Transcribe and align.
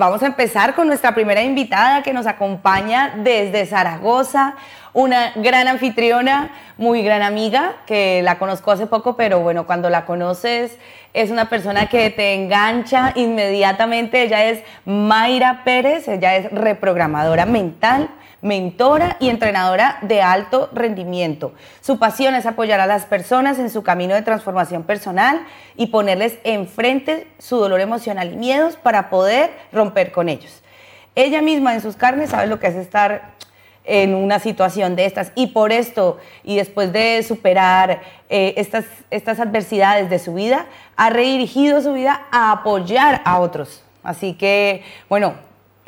vamos 0.00 0.22
a 0.22 0.26
empezar 0.26 0.74
con 0.74 0.86
nuestra 0.88 1.14
primera 1.14 1.42
invitada 1.42 2.02
que 2.02 2.14
nos 2.14 2.26
acompaña 2.26 3.12
desde 3.18 3.66
Zaragoza, 3.66 4.54
una 4.94 5.32
gran 5.36 5.68
anfitriona, 5.68 6.50
muy 6.78 7.02
gran 7.02 7.22
amiga, 7.22 7.74
que 7.86 8.22
la 8.22 8.38
conozco 8.38 8.70
hace 8.72 8.86
poco, 8.86 9.14
pero 9.14 9.40
bueno, 9.40 9.66
cuando 9.66 9.90
la 9.90 10.06
conoces 10.06 10.78
es 11.12 11.30
una 11.30 11.50
persona 11.50 11.86
que 11.90 12.08
te 12.08 12.32
engancha 12.32 13.12
inmediatamente. 13.14 14.22
Ella 14.22 14.46
es 14.46 14.62
Mayra 14.86 15.64
Pérez, 15.64 16.08
ella 16.08 16.34
es 16.34 16.50
reprogramadora 16.50 17.44
mental 17.44 18.08
mentora 18.42 19.16
y 19.20 19.28
entrenadora 19.28 19.98
de 20.02 20.22
alto 20.22 20.70
rendimiento. 20.72 21.52
Su 21.80 21.98
pasión 21.98 22.34
es 22.34 22.46
apoyar 22.46 22.80
a 22.80 22.86
las 22.86 23.04
personas 23.04 23.58
en 23.58 23.70
su 23.70 23.82
camino 23.82 24.14
de 24.14 24.22
transformación 24.22 24.82
personal 24.82 25.46
y 25.76 25.88
ponerles 25.88 26.38
enfrente 26.44 27.26
su 27.38 27.56
dolor 27.56 27.80
emocional 27.80 28.32
y 28.32 28.36
miedos 28.36 28.76
para 28.76 29.10
poder 29.10 29.50
romper 29.72 30.12
con 30.12 30.28
ellos. 30.28 30.62
Ella 31.14 31.42
misma 31.42 31.74
en 31.74 31.80
sus 31.80 31.96
carnes 31.96 32.30
sabe 32.30 32.46
lo 32.46 32.60
que 32.60 32.68
es 32.68 32.76
estar 32.76 33.32
en 33.84 34.14
una 34.14 34.38
situación 34.38 34.94
de 34.94 35.06
estas 35.06 35.32
y 35.34 35.48
por 35.48 35.72
esto 35.72 36.18
y 36.44 36.56
después 36.56 36.92
de 36.92 37.22
superar 37.22 38.02
eh, 38.28 38.54
estas, 38.56 38.84
estas 39.10 39.40
adversidades 39.40 40.08
de 40.10 40.18
su 40.18 40.34
vida, 40.34 40.66
ha 40.96 41.10
redirigido 41.10 41.80
su 41.80 41.94
vida 41.94 42.26
a 42.30 42.52
apoyar 42.52 43.22
a 43.24 43.40
otros. 43.40 43.82
Así 44.02 44.34
que, 44.34 44.84
bueno, 45.08 45.34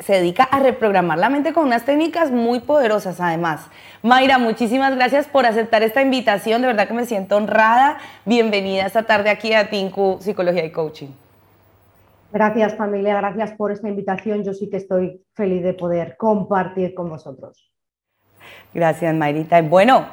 se 0.05 0.13
dedica 0.13 0.43
a 0.43 0.59
reprogramar 0.59 1.17
la 1.17 1.29
mente 1.29 1.53
con 1.53 1.65
unas 1.65 1.85
técnicas 1.85 2.31
muy 2.31 2.59
poderosas 2.59 3.19
además. 3.19 3.67
Mayra, 4.01 4.37
muchísimas 4.37 4.95
gracias 4.95 5.27
por 5.27 5.45
aceptar 5.45 5.83
esta 5.83 6.01
invitación, 6.01 6.61
de 6.61 6.67
verdad 6.67 6.87
que 6.87 6.93
me 6.93 7.05
siento 7.05 7.37
honrada. 7.37 7.97
Bienvenida 8.25 8.85
esta 8.85 9.03
tarde 9.03 9.29
aquí 9.29 9.53
a 9.53 9.69
Tinku 9.69 10.17
Psicología 10.19 10.65
y 10.65 10.71
Coaching. 10.71 11.09
Gracias 12.31 12.75
familia, 12.75 13.15
gracias 13.15 13.51
por 13.53 13.71
esta 13.71 13.87
invitación. 13.87 14.43
Yo 14.43 14.53
sí 14.53 14.69
que 14.69 14.77
estoy 14.77 15.23
feliz 15.35 15.63
de 15.63 15.73
poder 15.73 16.17
compartir 16.17 16.93
con 16.93 17.09
vosotros. 17.09 17.71
Gracias, 18.73 19.13
Mayrita. 19.13 19.61
Bueno, 19.61 20.07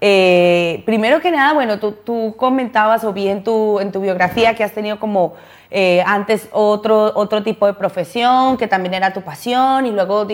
eh, 0.00 0.82
primero 0.86 1.20
que 1.20 1.30
nada, 1.30 1.52
bueno, 1.52 1.78
tú, 1.78 2.34
comentabas 2.36 3.04
o 3.04 3.12
vi 3.12 3.28
en 3.28 3.44
tu, 3.44 3.80
en 3.80 3.92
tu 3.92 4.00
biografía 4.00 4.54
que 4.54 4.64
has 4.64 4.72
tenido 4.72 4.98
como 4.98 5.34
eh, 5.70 6.02
antes 6.06 6.48
otro, 6.52 7.12
otro 7.14 7.42
tipo 7.42 7.66
de 7.66 7.74
profesión 7.74 8.56
que 8.56 8.68
también 8.68 8.94
era 8.94 9.12
tu 9.12 9.20
pasión 9.20 9.84
y 9.84 9.90
luego 9.90 10.26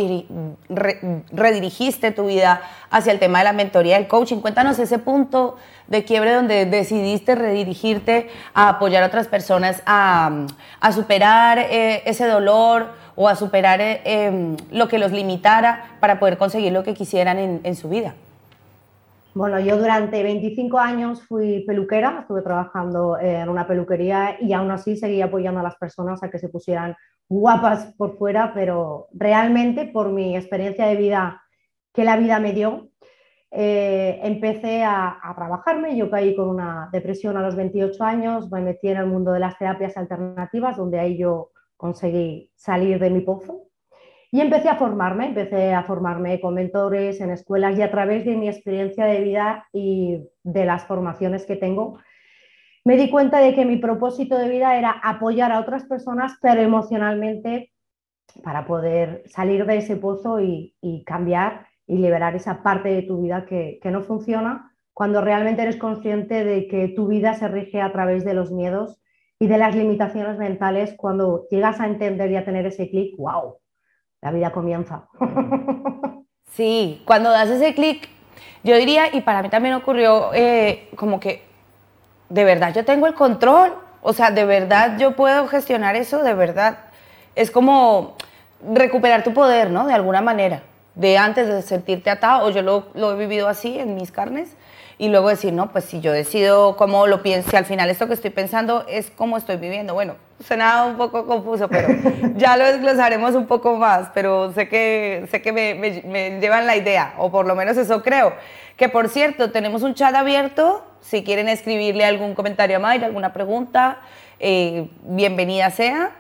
redirigiste 1.32 2.12
tu 2.12 2.26
vida 2.26 2.62
hacia 2.91 3.12
el 3.12 3.18
tema 3.18 3.38
de 3.38 3.44
la 3.44 3.52
mentoría 3.52 3.96
del 3.96 4.06
coaching. 4.06 4.36
Cuéntanos 4.38 4.78
ese 4.78 4.98
punto 4.98 5.56
de 5.88 6.04
quiebre 6.04 6.34
donde 6.34 6.66
decidiste 6.66 7.34
redirigirte 7.34 8.30
a 8.54 8.68
apoyar 8.70 9.02
a 9.02 9.06
otras 9.06 9.26
personas 9.26 9.82
a, 9.86 10.46
superar 10.94 11.58
eh, 11.58 12.02
ese 12.06 12.26
dolor 12.26 12.92
o 13.16 13.28
a 13.28 13.34
superar 13.34 13.80
em, 13.80 14.56
lo 14.70 14.86
que 14.86 14.98
los 14.98 15.10
limitara 15.10 15.96
para 15.98 16.20
poder 16.20 16.38
conseguir 16.38 16.72
lo 16.72 16.84
que 16.84 16.94
quisieran 16.94 17.38
en, 17.38 17.60
en 17.64 17.74
su 17.74 17.88
vida. 17.88 18.14
Bueno, 19.34 19.58
yo 19.58 19.77
durante 19.77 20.22
25 20.22 20.78
años 20.78 21.22
fui 21.22 21.64
peluquera, 21.66 22.20
estuve 22.20 22.42
trabajando 22.42 23.18
en 23.18 23.48
una 23.48 23.66
peluquería 23.66 24.36
y 24.41 24.52
aún 24.52 24.70
así 24.70 24.96
seguía 24.96 25.24
apoyando 25.24 25.58
a 25.58 25.64
las 25.64 25.74
personas 25.74 26.22
a 26.22 26.30
que 26.30 26.38
se 26.38 26.48
pusieran 26.48 26.94
guapas 27.28 27.92
por 27.96 28.16
fuera, 28.16 28.52
pero 28.54 29.08
realmente 29.12 29.86
por 29.86 30.12
mi 30.12 30.36
experiencia 30.36 30.86
de 30.86 30.94
vida 30.94 31.42
que 31.92 32.04
la 32.04 32.16
vida 32.16 32.38
me 32.38 32.52
dio, 32.52 32.91
eh, 33.50 34.20
empecé 34.22 34.84
a, 34.84 35.18
trabajarme. 35.34 35.96
Yo 35.96 36.10
caí 36.10 36.36
con 36.36 36.48
una 36.48 36.88
depresión 36.92 37.36
a 37.36 37.42
los 37.42 37.56
28 37.56 38.04
años, 38.04 38.50
me 38.52 38.60
metí 38.60 38.88
en 38.88 38.98
el 38.98 39.06
mundo 39.06 39.32
de 39.32 39.41
las 39.41 39.58
terapias 39.58 39.96
alternativas, 39.96 40.76
donde 40.76 41.00
ahí 41.00 41.19
yo 41.19 41.50
conseguí 41.76 42.52
salir 42.54 43.00
de 43.00 43.10
mi 43.10 43.20
pozo. 43.20 43.69
Y 44.34 44.40
empecé 44.40 44.68
a 44.68 44.74
formarme, 44.74 45.27
empecé 45.28 45.72
a 45.74 45.84
formarme 45.84 46.40
con 46.40 46.54
mentores 46.54 47.20
en 47.20 47.30
escuelas 47.30 47.78
y 47.78 47.82
a 47.82 47.90
través 47.92 48.24
de 48.24 48.36
mi 48.36 48.48
experiencia 48.48 49.06
de 49.06 49.20
vida 49.20 49.68
y 49.72 50.24
de 50.42 50.66
las 50.66 50.86
formaciones 50.86 51.47
que 51.47 51.54
tengo, 51.54 52.00
me 52.84 52.97
di 52.97 53.10
cuenta 53.10 53.38
de 53.38 53.54
que 53.54 53.64
mi 53.64 53.76
propósito 53.76 54.36
de 54.36 54.48
vida 54.48 54.76
era 54.76 54.91
apoyar 54.91 55.53
a 55.53 55.60
otras 55.60 55.84
personas, 55.84 56.36
pero 56.42 56.60
emocionalmente 56.62 57.70
para 58.42 58.66
poder 58.66 59.22
salir 59.26 59.66
de 59.66 59.76
ese 59.76 59.94
pozo 59.94 60.41
y, 60.41 60.75
cambiar 61.06 61.69
y 61.86 61.98
liberar 61.98 62.34
esa 62.34 62.60
parte 62.64 62.88
de 62.88 63.03
tu 63.03 63.22
vida 63.22 63.47
que, 63.47 63.78
que 63.80 63.92
no 63.92 64.03
funciona 64.03 64.72
cuando 64.92 65.20
realmente 65.20 65.62
eres 65.62 65.76
consciente 65.76 66.42
de 66.42 66.66
que 66.66 66.88
tu 66.88 67.06
vida 67.06 67.34
se 67.34 67.47
rige 67.47 67.80
a 67.80 67.92
través 67.92 68.25
de 68.25 68.34
los 68.34 68.50
miedos 68.50 69.00
y 69.38 69.47
de 69.47 69.59
las 69.59 69.76
limitaciones 69.76 70.38
mentales, 70.38 70.92
cuando 70.97 71.47
llegas 71.53 71.78
a 71.78 71.86
entender 71.86 72.32
y 72.32 72.36
a 72.36 72.44
tener 72.44 72.66
ese 72.66 72.91
clic, 72.91 73.16
wow, 73.16 73.59
la 74.24 74.32
vida 74.32 74.50
comienza. 74.50 75.04
Sí, 76.56 77.02
cuando 77.04 77.30
das 77.30 77.48
ese 77.48 77.74
clic, 77.74 78.08
yo 78.62 78.76
diría, 78.76 79.12
y 79.12 79.22
para 79.22 79.42
mí 79.42 79.48
también 79.48 79.74
ocurrió 79.74 80.30
eh, 80.34 80.88
como 80.94 81.18
que, 81.18 81.42
de 82.28 82.44
verdad 82.44 82.72
yo 82.72 82.84
tengo 82.84 83.08
el 83.08 83.14
control, 83.14 83.74
o 84.02 84.12
sea, 84.12 84.30
de 84.30 84.44
verdad 84.44 84.96
yo 84.96 85.16
puedo 85.16 85.48
gestionar 85.48 85.96
eso, 85.96 86.22
de 86.22 86.32
verdad. 86.32 86.78
Es 87.34 87.50
como 87.50 88.14
recuperar 88.72 89.24
tu 89.24 89.34
poder, 89.34 89.72
¿no? 89.72 89.88
De 89.88 89.94
alguna 89.94 90.20
manera, 90.20 90.62
de 90.94 91.18
antes 91.18 91.48
de 91.48 91.60
sentirte 91.60 92.08
atado, 92.08 92.46
o 92.46 92.50
yo 92.50 92.62
lo, 92.62 92.86
lo 92.94 93.10
he 93.10 93.16
vivido 93.16 93.48
así 93.48 93.76
en 93.76 93.96
mis 93.96 94.12
carnes, 94.12 94.54
y 94.96 95.08
luego 95.08 95.30
decir, 95.30 95.52
no, 95.52 95.72
pues 95.72 95.86
si 95.86 96.00
yo 96.00 96.12
decido 96.12 96.76
cómo 96.76 97.08
lo 97.08 97.20
pienso, 97.20 97.56
al 97.56 97.64
final 97.64 97.91
esto 97.91 98.06
que 98.06 98.14
estoy 98.14 98.30
pensando 98.30 98.84
es 98.86 99.10
cómo 99.10 99.36
estoy 99.38 99.56
viviendo. 99.56 99.92
Bueno, 99.92 100.14
suena 100.43 100.87
un 100.87 100.97
poco 100.97 101.27
confuso, 101.27 101.69
pero 101.69 101.89
ya 102.37 102.56
lo 102.56 102.65
desglosaremos 102.65 103.34
un 103.34 103.47
poco 103.47 103.77
más, 103.77 104.11
pero 104.15 104.53
sé 104.53 104.69
que, 104.69 105.27
sé 105.31 105.43
que 105.43 105.53
me, 105.53 105.75
me, 105.75 106.41
llevan 106.41 106.67
la 106.67 106.77
idea, 106.77 107.15
o 107.19 107.31
por 107.31 107.47
lo 107.47 107.55
menos 107.55 107.77
eso 107.77 108.03
creo. 108.03 108.33
Que 108.77 108.89
por 108.89 109.09
cierto, 109.09 109.50
tenemos 109.53 109.83
un 109.83 109.95
chat 109.95 110.15
abierto, 110.15 110.84
si 111.00 111.22
quieren 111.22 111.49
escribirle 111.49 112.05
algún 112.05 112.34
comentario 112.34 112.77
a 112.77 112.81
Mayra, 112.81 113.06
alguna 113.06 113.33
pregunta, 113.33 113.99
eh, 114.41 114.89
bienvenida 115.03 115.71
sea. 115.71 116.12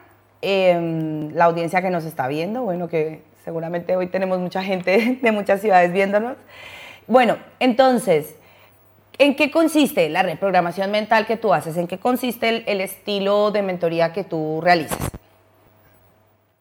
Em, 0.46 1.34
la 1.34 1.46
audiencia 1.46 1.80
que 1.80 1.88
nos 1.88 2.04
está 2.04 2.28
viendo, 2.28 2.62
bueno, 2.62 2.86
que 2.86 3.22
seguramente 3.44 3.96
hoy 3.96 4.08
tenemos 4.08 4.38
mucha 4.38 4.62
gente 4.62 5.18
de 5.22 5.32
muchas 5.32 5.62
ciudades 5.62 5.90
viéndonos. 5.90 6.36
Bueno, 7.06 7.38
entonces, 7.60 8.36
¿En 9.16 9.36
qué 9.36 9.52
consiste 9.52 10.08
la 10.08 10.22
reprogramación 10.24 10.90
mental 10.90 11.24
que 11.26 11.36
tú 11.36 11.54
haces? 11.54 11.76
¿En 11.76 11.86
qué 11.86 11.98
consiste 11.98 12.70
el, 12.70 12.80
estilo 12.80 13.52
de 13.52 13.62
mentoría 13.62 14.12
que 14.12 14.24
tú 14.24 14.60
realizas? 14.60 14.98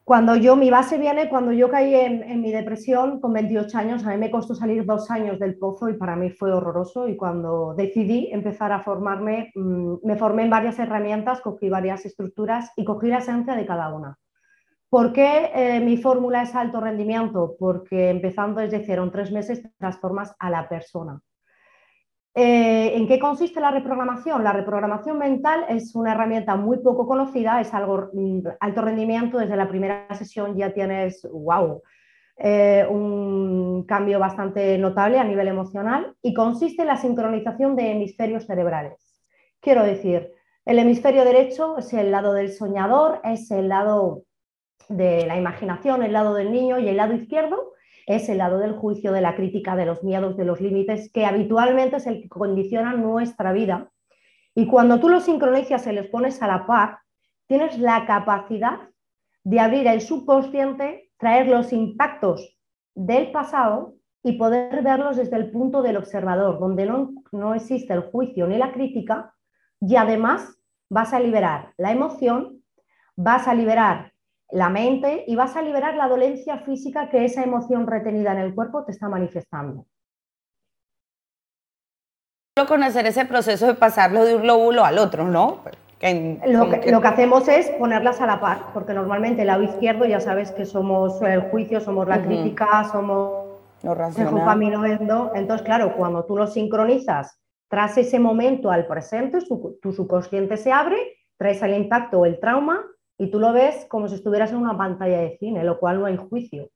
Cuando 0.04 0.36
yo, 0.36 0.56
mi 0.56 0.70
base 0.70 1.00
viene 1.00 1.30
cuando 1.30 1.52
yo 1.52 1.70
caí 1.70 1.96
en, 1.96 2.42
mi 2.42 2.52
depresión 2.52 3.20
con 3.22 3.34
28 3.34 3.78
años, 3.78 4.06
a 4.06 4.12
mí 4.12 4.18
me 4.18 4.30
costó 4.30 4.54
salir 4.54 4.86
dos 4.86 5.10
años 5.10 5.40
del 5.40 5.58
pozo 5.58 5.90
y 5.90 5.94
para 5.94 6.16
mí 6.16 6.30
fue 6.30 6.52
horroroso 6.52 7.08
y 7.08 7.16
cuando 7.16 7.74
decidí 7.74 8.30
empezar 8.32 8.72
a 8.72 8.82
formarme, 8.82 9.52
mm, 9.56 9.96
me 10.04 10.16
formé 10.16 10.44
en 10.44 10.50
varias 10.52 10.78
herramientas, 10.78 11.42
cogí 11.42 11.70
varias 11.70 12.06
estructuras 12.06 12.72
y 12.76 12.84
cogí 12.84 13.08
la 13.08 13.20
esencia 13.20 13.56
de 13.56 13.66
cada 13.66 13.92
una. 13.94 14.20
¿Por 14.90 15.12
qué 15.12 15.50
eh, 15.56 15.80
mi 15.80 15.98
fórmula 15.98 16.44
es 16.44 16.54
alto 16.54 16.80
rendimiento? 16.82 17.56
Porque 17.58 18.10
empezando 18.10 18.62
desde 18.62 18.86
cero, 18.86 19.04
en 19.04 19.12
tres 19.12 19.32
meses 19.32 19.64
transformas 19.80 20.36
a 20.38 20.52
la 20.52 20.70
persona. 20.70 21.20
Eh, 22.36 22.96
¿En 22.96 23.08
qué 23.08 23.20
consiste 23.20 23.60
la 23.60 23.70
reprogramación? 23.70 24.44
La 24.44 24.54
reprogramación 24.54 25.20
mental 25.20 25.66
es 25.70 25.94
una 25.94 26.14
herramienta 26.14 26.56
muy 26.56 26.80
poco 26.80 27.08
conocida, 27.08 27.62
es 27.62 27.74
algo 27.74 28.10
mm, 28.12 28.48
alto 28.60 28.82
rendimiento, 28.82 29.38
desde 29.38 29.56
la 29.56 29.70
primera 29.70 30.08
sesión 30.16 30.58
ya 30.58 30.74
tienes, 30.74 31.28
wow, 31.32 31.84
eh, 32.38 32.88
un 32.90 33.86
cambio 33.86 34.18
bastante 34.18 34.80
notable 34.80 35.20
a 35.20 35.24
nivel 35.24 35.48
emocional 35.48 36.16
y 36.24 36.34
consiste 36.34 36.82
en 36.82 36.88
la 36.88 36.98
sincronización 36.98 37.76
de 37.76 37.92
hemisferios 37.92 38.48
cerebrales. 38.48 39.22
Quiero 39.60 39.84
decir, 39.84 40.32
el 40.66 40.80
hemisferio 40.80 41.26
derecho 41.26 41.78
es 41.78 41.94
el 41.94 42.10
lado 42.10 42.34
del 42.34 42.52
soñador, 42.52 43.22
es 43.24 43.52
el 43.52 43.70
lado 43.70 44.24
de 44.90 45.28
la 45.28 45.38
imaginación, 45.38 46.02
el 46.02 46.14
lado 46.14 46.34
del 46.34 46.52
niño 46.52 46.80
y 46.80 46.88
el 46.88 46.98
lado 46.98 47.14
izquierdo 47.14 47.73
es 48.06 48.30
el 48.30 48.40
lado 48.40 48.60
del 48.60 48.74
juicio, 48.74 49.12
de 49.12 49.22
la 49.22 49.36
crítica, 49.36 49.76
de 49.76 49.86
los 49.86 50.04
miedos, 50.04 50.38
de 50.38 50.46
los 50.46 50.62
límites, 50.62 51.12
que 51.12 51.26
habitualmente 51.26 51.98
es 51.98 52.08
el 52.08 52.22
que 52.22 52.30
condiciona 52.30 52.94
nuestra 52.94 53.54
vida. 53.54 53.92
Y 54.56 54.68
cuando 54.68 55.00
tú 55.00 55.10
los 55.10 55.24
sincronizas 55.24 55.88
y 55.88 55.94
los 55.94 56.08
pones 56.08 56.42
a 56.42 56.48
la 56.48 56.68
par, 56.68 57.00
tienes 57.48 57.78
la 57.80 58.06
capacidad 58.06 58.80
de 59.44 59.60
abrir 59.60 59.88
el 59.88 60.02
subconsciente, 60.02 61.12
traer 61.18 61.48
los 61.48 61.74
impactos 61.74 62.58
del 62.96 63.32
pasado 63.32 63.96
y 64.24 64.34
poder 64.34 64.84
verlos 64.84 65.18
desde 65.18 65.36
el 65.36 65.52
punto 65.52 65.82
del 65.82 65.98
observador, 65.98 66.60
donde 66.60 66.86
no, 66.86 67.12
no 67.32 67.56
existe 67.56 67.94
el 67.94 68.02
juicio 68.02 68.48
ni 68.48 68.58
la 68.58 68.72
crítica, 68.72 69.34
y 69.82 69.96
además 69.98 70.58
vas 70.90 71.14
a 71.14 71.20
liberar 71.20 71.74
la 71.78 71.92
emoción, 71.92 72.64
vas 73.16 73.48
a 73.48 73.54
liberar 73.54 74.13
la 74.54 74.70
mente 74.70 75.24
y 75.28 75.36
vas 75.36 75.56
a 75.56 75.62
liberar 75.62 75.96
la 75.96 76.08
dolencia 76.08 76.60
física 76.60 77.10
que 77.10 77.26
esa 77.26 77.44
emoción 77.44 77.88
retenida 77.88 78.32
en 78.34 78.38
el 78.38 78.54
cuerpo 78.54 78.84
te 78.86 78.92
está 78.92 79.10
manifestando. 79.10 79.88
Conocer 82.68 83.08
ese 83.08 83.26
proceso 83.26 83.66
de 83.66 83.74
pasarlo 83.74 84.24
de 84.24 84.36
un 84.36 84.46
lóbulo 84.46 84.86
al 84.86 85.00
otro, 85.00 85.26
¿no? 85.26 85.62
lo, 86.46 86.70
que, 86.70 86.92
lo, 86.92 87.02
que, 87.02 87.08
hacemos 87.08 87.48
es 87.48 87.70
ponerlas 87.72 88.22
a 88.22 88.28
la 88.28 88.40
par, 88.40 88.66
porque 88.74 88.94
normalmente 88.94 89.42
el 89.42 89.48
lado 89.48 89.64
izquierdo 89.64 90.06
ya 90.06 90.20
sabes 90.20 90.52
que 90.52 90.66
somos 90.66 91.20
el 91.24 91.42
juicio, 91.50 91.82
somos 91.82 92.08
la 92.08 92.22
crítica, 92.22 92.84
somos 92.92 93.60
lo 93.82 93.96
Entonces, 95.34 95.66
claro, 95.66 95.96
cuando 95.96 96.26
tú 96.26 96.38
lo 96.38 96.46
sincronizas 96.46 97.40
tras 97.70 97.98
ese 97.98 98.20
momento 98.20 98.70
al 98.70 98.86
presente, 98.86 99.40
tu 99.82 99.92
subconsciente 99.92 100.58
se 100.58 100.72
abre, 100.72 100.98
traes 101.38 101.62
el 101.64 101.74
impacto 101.74 102.20
o 102.20 102.26
el 102.26 102.40
trauma 102.40 102.86
y 103.24 103.32
tú 103.32 103.40
lo 103.40 103.54
ves 103.54 103.86
como 103.86 104.10
si 104.10 104.16
estuvieras 104.16 104.52
en 104.52 104.58
una 104.58 104.78
pantalla 104.78 105.20
de 105.20 105.38
cine, 105.38 105.64
lo 105.64 105.80
cual 105.80 106.02
no 106.02 106.08
hay 106.08 106.18
juicio. 106.18 106.70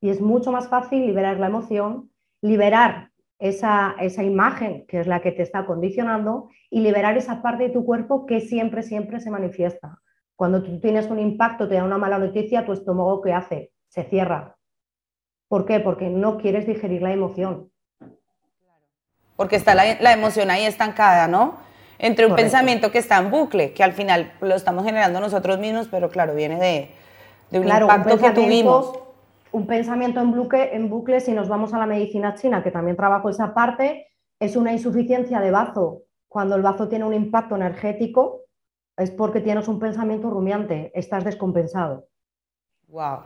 Y 0.00 0.10
es 0.10 0.20
mucho 0.20 0.52
más 0.52 0.68
fácil 0.68 1.04
liberar 1.04 1.40
la 1.40 1.48
emoción, 1.48 2.12
liberar 2.42 3.10
esa, 3.40 3.96
esa 3.98 4.22
imagen 4.22 4.86
que 4.86 5.00
es 5.00 5.08
la 5.08 5.20
que 5.20 5.32
te 5.32 5.42
está 5.42 5.66
condicionando 5.66 6.48
y 6.70 6.80
liberar 6.80 7.16
esa 7.16 7.42
parte 7.42 7.64
de 7.64 7.70
tu 7.70 7.84
cuerpo 7.84 8.24
que 8.24 8.40
siempre, 8.40 8.84
siempre 8.84 9.18
se 9.18 9.32
manifiesta. 9.32 9.98
Cuando 10.36 10.62
tú 10.62 10.78
tienes 10.78 11.10
un 11.10 11.18
impacto, 11.18 11.68
te 11.68 11.74
da 11.74 11.82
una 11.82 11.98
mala 11.98 12.18
noticia, 12.18 12.64
tu 12.64 12.72
estómago, 12.72 13.20
¿qué 13.20 13.32
hace? 13.32 13.72
Se 13.88 14.04
cierra. 14.04 14.56
¿Por 15.48 15.66
qué? 15.66 15.80
Porque 15.80 16.08
no 16.08 16.38
quieres 16.38 16.68
digerir 16.68 17.02
la 17.02 17.12
emoción. 17.12 17.72
Porque 19.34 19.56
está 19.56 19.74
la, 19.74 20.12
emoción 20.12 20.52
ahí 20.52 20.66
estancada, 20.66 21.26
¿no? 21.26 21.58
Entre 22.02 22.26
un 22.26 22.34
pensamiento 22.34 22.90
que 22.90 22.98
está 22.98 23.18
en 23.18 23.30
bucle, 23.30 23.72
que 23.72 23.84
al 23.84 23.92
final 23.92 24.32
lo 24.40 24.54
estamos 24.54 24.84
generando 24.84 25.20
nosotros 25.20 25.58
mismos, 25.58 25.88
pero 25.90 26.08
claro, 26.08 26.34
viene 26.34 26.58
de, 27.50 27.58
un 27.58 27.68
impacto 27.68 28.18
que 28.18 28.30
tuvimos 28.30 28.98
un 29.52 29.66
pensamiento 29.66 30.20
en 30.20 30.30
bucle, 30.30 30.74
en 30.74 30.88
bucle, 30.88 31.20
si 31.20 31.32
nos 31.32 31.48
vamos 31.48 31.74
a 31.74 31.78
la 31.78 31.86
medicina 31.86 32.34
china, 32.36 32.62
que 32.62 32.70
también 32.70 32.96
trabajo 32.96 33.28
esa 33.28 33.52
parte, 33.52 34.06
es 34.38 34.56
una 34.56 34.72
insuficiencia 34.72 35.40
de 35.40 35.50
bazo. 35.50 36.02
Cuando 36.28 36.56
el 36.56 36.62
bazo 36.62 36.88
tiene 36.88 37.04
un 37.04 37.12
impacto 37.12 37.56
energético, 37.56 38.42
es 38.96 39.10
porque 39.10 39.40
tienes 39.40 39.68
un 39.68 39.78
pensamiento 39.78 40.30
rumiante, 40.30 40.92
estás 40.94 41.24
descompensado. 41.24 42.06
Wow. 42.88 43.20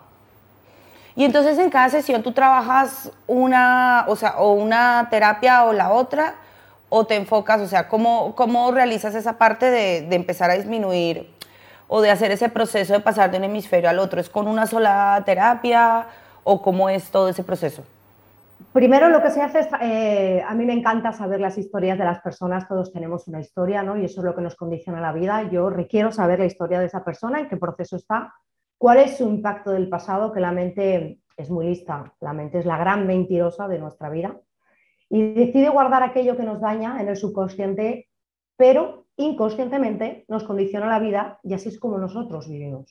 Y 1.15 1.25
entonces 1.25 1.59
en 1.59 1.71
cada 1.71 1.91
sesión 1.91 2.23
tú 2.23 2.33
trabajas 2.33 3.13
una, 3.27 4.05
o 4.09 4.17
sea, 4.17 4.39
o 4.39 4.55
una 4.55 5.09
terapia 5.11 5.65
o 5.65 5.73
la 5.73 5.93
otra, 5.93 6.37
o 6.97 7.07
te 7.07 7.17
enfocas, 7.17 7.61
o 7.61 7.67
sea, 7.67 7.89
¿cómo, 7.89 8.37
cómo 8.37 8.71
realizas 8.71 9.17
esa 9.17 9.37
parte 9.37 9.69
de, 9.69 10.15
empezar 10.15 10.53
a 10.53 10.55
disminuir 10.55 11.29
o 11.89 12.01
de 12.01 12.09
hacer 12.09 12.31
ese 12.31 12.49
proceso 12.49 12.93
de 12.93 13.01
pasar 13.01 13.33
de 13.33 13.39
un 13.39 13.43
hemisferio 13.43 13.91
al 13.91 13.99
otro? 13.99 14.21
¿Es 14.21 14.31
con 14.31 14.47
una 14.47 14.69
sola 14.69 15.21
terapia 15.27 16.07
o 16.45 16.63
cómo 16.63 16.89
es 16.89 17.11
todo 17.11 17.29
ese 17.29 17.43
proceso? 17.43 17.83
Primero 18.73 19.09
lo 19.09 19.21
que 19.21 19.33
se 19.33 19.43
hace 19.43 19.59
es, 19.59 19.69
eh, 19.81 20.45
a 20.47 20.55
mí 20.55 20.65
me 20.65 20.73
encanta 20.73 21.11
saber 21.11 21.41
las 21.41 21.59
historias 21.59 21.99
de 21.99 22.05
las 22.05 22.21
personas, 22.21 22.69
todos 22.69 22.93
tenemos 22.93 23.27
una 23.27 23.41
historia, 23.41 23.83
¿no? 23.83 23.97
Y 23.97 24.05
eso 24.05 24.21
es 24.21 24.25
lo 24.27 24.37
que 24.37 24.43
nos 24.43 24.55
condiciona 24.55 25.01
la 25.01 25.13
vida. 25.13 25.51
Yo 25.51 25.71
requiero 25.71 26.13
saber 26.13 26.39
la 26.39 26.47
historia 26.47 26.79
de 26.79 26.87
esa 26.87 27.05
persona, 27.05 27.41
en 27.41 27.49
qué 27.49 27.57
proceso 27.57 27.97
está, 27.97 28.35
cuál 28.79 28.99
es 28.99 29.17
su 29.17 29.25
impacto 29.25 29.73
del 29.73 29.89
pasado, 29.89 30.33
que 30.33 30.39
la 30.39 30.53
mente 30.53 31.19
es 31.37 31.51
muy 31.51 31.67
lista, 31.67 32.15
la 32.21 32.33
mente 32.33 32.61
es 32.61 32.67
la 32.67 32.79
gran 32.79 33.05
mentirosa 33.05 33.67
de 33.67 33.81
nuestra 33.81 34.11
vida, 34.11 34.37
y 35.15 35.33
decide 35.33 35.69
guardar 35.69 36.03
aquello 36.03 36.37
que 36.37 36.43
nos 36.43 36.61
daña 36.61 37.01
en 37.01 37.07
el 37.07 37.17
subconsciente, 37.17 38.09
pero 38.57 39.07
inconscientemente 39.17 40.25
nos 40.27 40.43
condiciona 40.43 40.87
la 40.87 40.99
vida 40.99 41.39
y 41.45 41.55
así 41.55 41.69
es 41.69 41.79
como 41.79 41.99
nosotros 41.99 42.49
vivimos. 42.49 42.91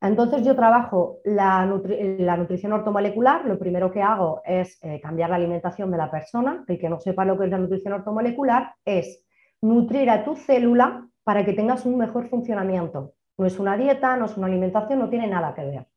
Entonces 0.00 0.44
yo 0.44 0.54
trabajo 0.54 1.18
la, 1.24 1.66
nutrición 1.66 2.72
ortomolecular, 2.74 3.44
lo 3.44 3.58
primero 3.58 3.90
que 3.90 4.02
hago 4.02 4.40
es 4.44 4.78
eh, 4.84 5.00
cambiar 5.00 5.30
la 5.30 5.36
alimentación 5.36 5.90
de 5.90 5.96
la 5.96 6.12
persona, 6.12 6.64
el 6.68 6.78
que 6.78 6.88
no 6.88 7.00
sepa 7.00 7.24
lo 7.24 7.36
que 7.36 7.46
es 7.46 7.50
la 7.50 7.58
nutrición 7.58 7.94
ortomolecular 7.94 8.76
es 8.84 9.24
nutrir 9.60 10.10
a 10.10 10.24
tu 10.24 10.36
célula 10.36 11.08
para 11.24 11.44
que 11.44 11.54
tengas 11.54 11.84
un 11.84 11.98
mejor 11.98 12.28
funcionamiento. 12.28 13.14
No 13.36 13.46
es 13.46 13.58
una 13.58 13.76
dieta, 13.76 14.16
no 14.16 14.26
es 14.26 14.36
una 14.36 14.46
alimentación, 14.46 15.00
no 15.00 15.10
tiene 15.10 15.26
nada 15.26 15.54
que 15.54 15.64
ver. 15.64 15.88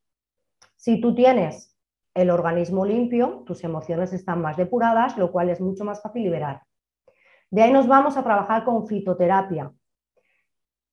Si 0.76 1.00
tú 1.00 1.14
tienes 1.14 1.75
el 2.16 2.32
organismo 2.32 2.86
limpio, 2.86 3.44
tus 3.46 3.64
emociones 3.64 4.14
están 4.14 4.42
más 4.42 4.56
depuradas, 4.56 5.18
lo 5.18 5.32
cual 5.32 5.50
es 5.50 5.60
mucho 5.60 5.84
más 5.84 6.02
fácil 6.02 6.24
liberar. 6.24 6.62
De 7.52 7.62
ahí 7.62 7.72
nos 7.74 7.88
vamos 7.88 8.18
a 8.18 8.24
trabajar 8.24 8.64
con 8.64 8.88
fitoterapia. 8.88 9.72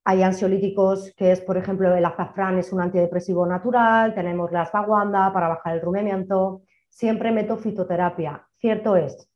Hay 0.04 0.22
ansiolíticos 0.22 1.14
que 1.16 1.30
es, 1.30 1.40
por 1.40 1.56
ejemplo, 1.56 1.94
el 1.94 2.04
azafrán 2.04 2.58
es 2.58 2.72
un 2.72 2.80
antidepresivo 2.80 3.46
natural, 3.46 4.14
tenemos 4.14 4.50
la 4.50 4.62
ashwagandha 4.62 5.32
para 5.32 5.48
bajar 5.48 5.76
el 5.76 5.80
rumiamiento. 5.80 6.62
Siempre 6.90 7.30
meto 7.30 7.56
fitoterapia. 7.56 8.46
Cierto 8.58 8.96
es 8.96 9.30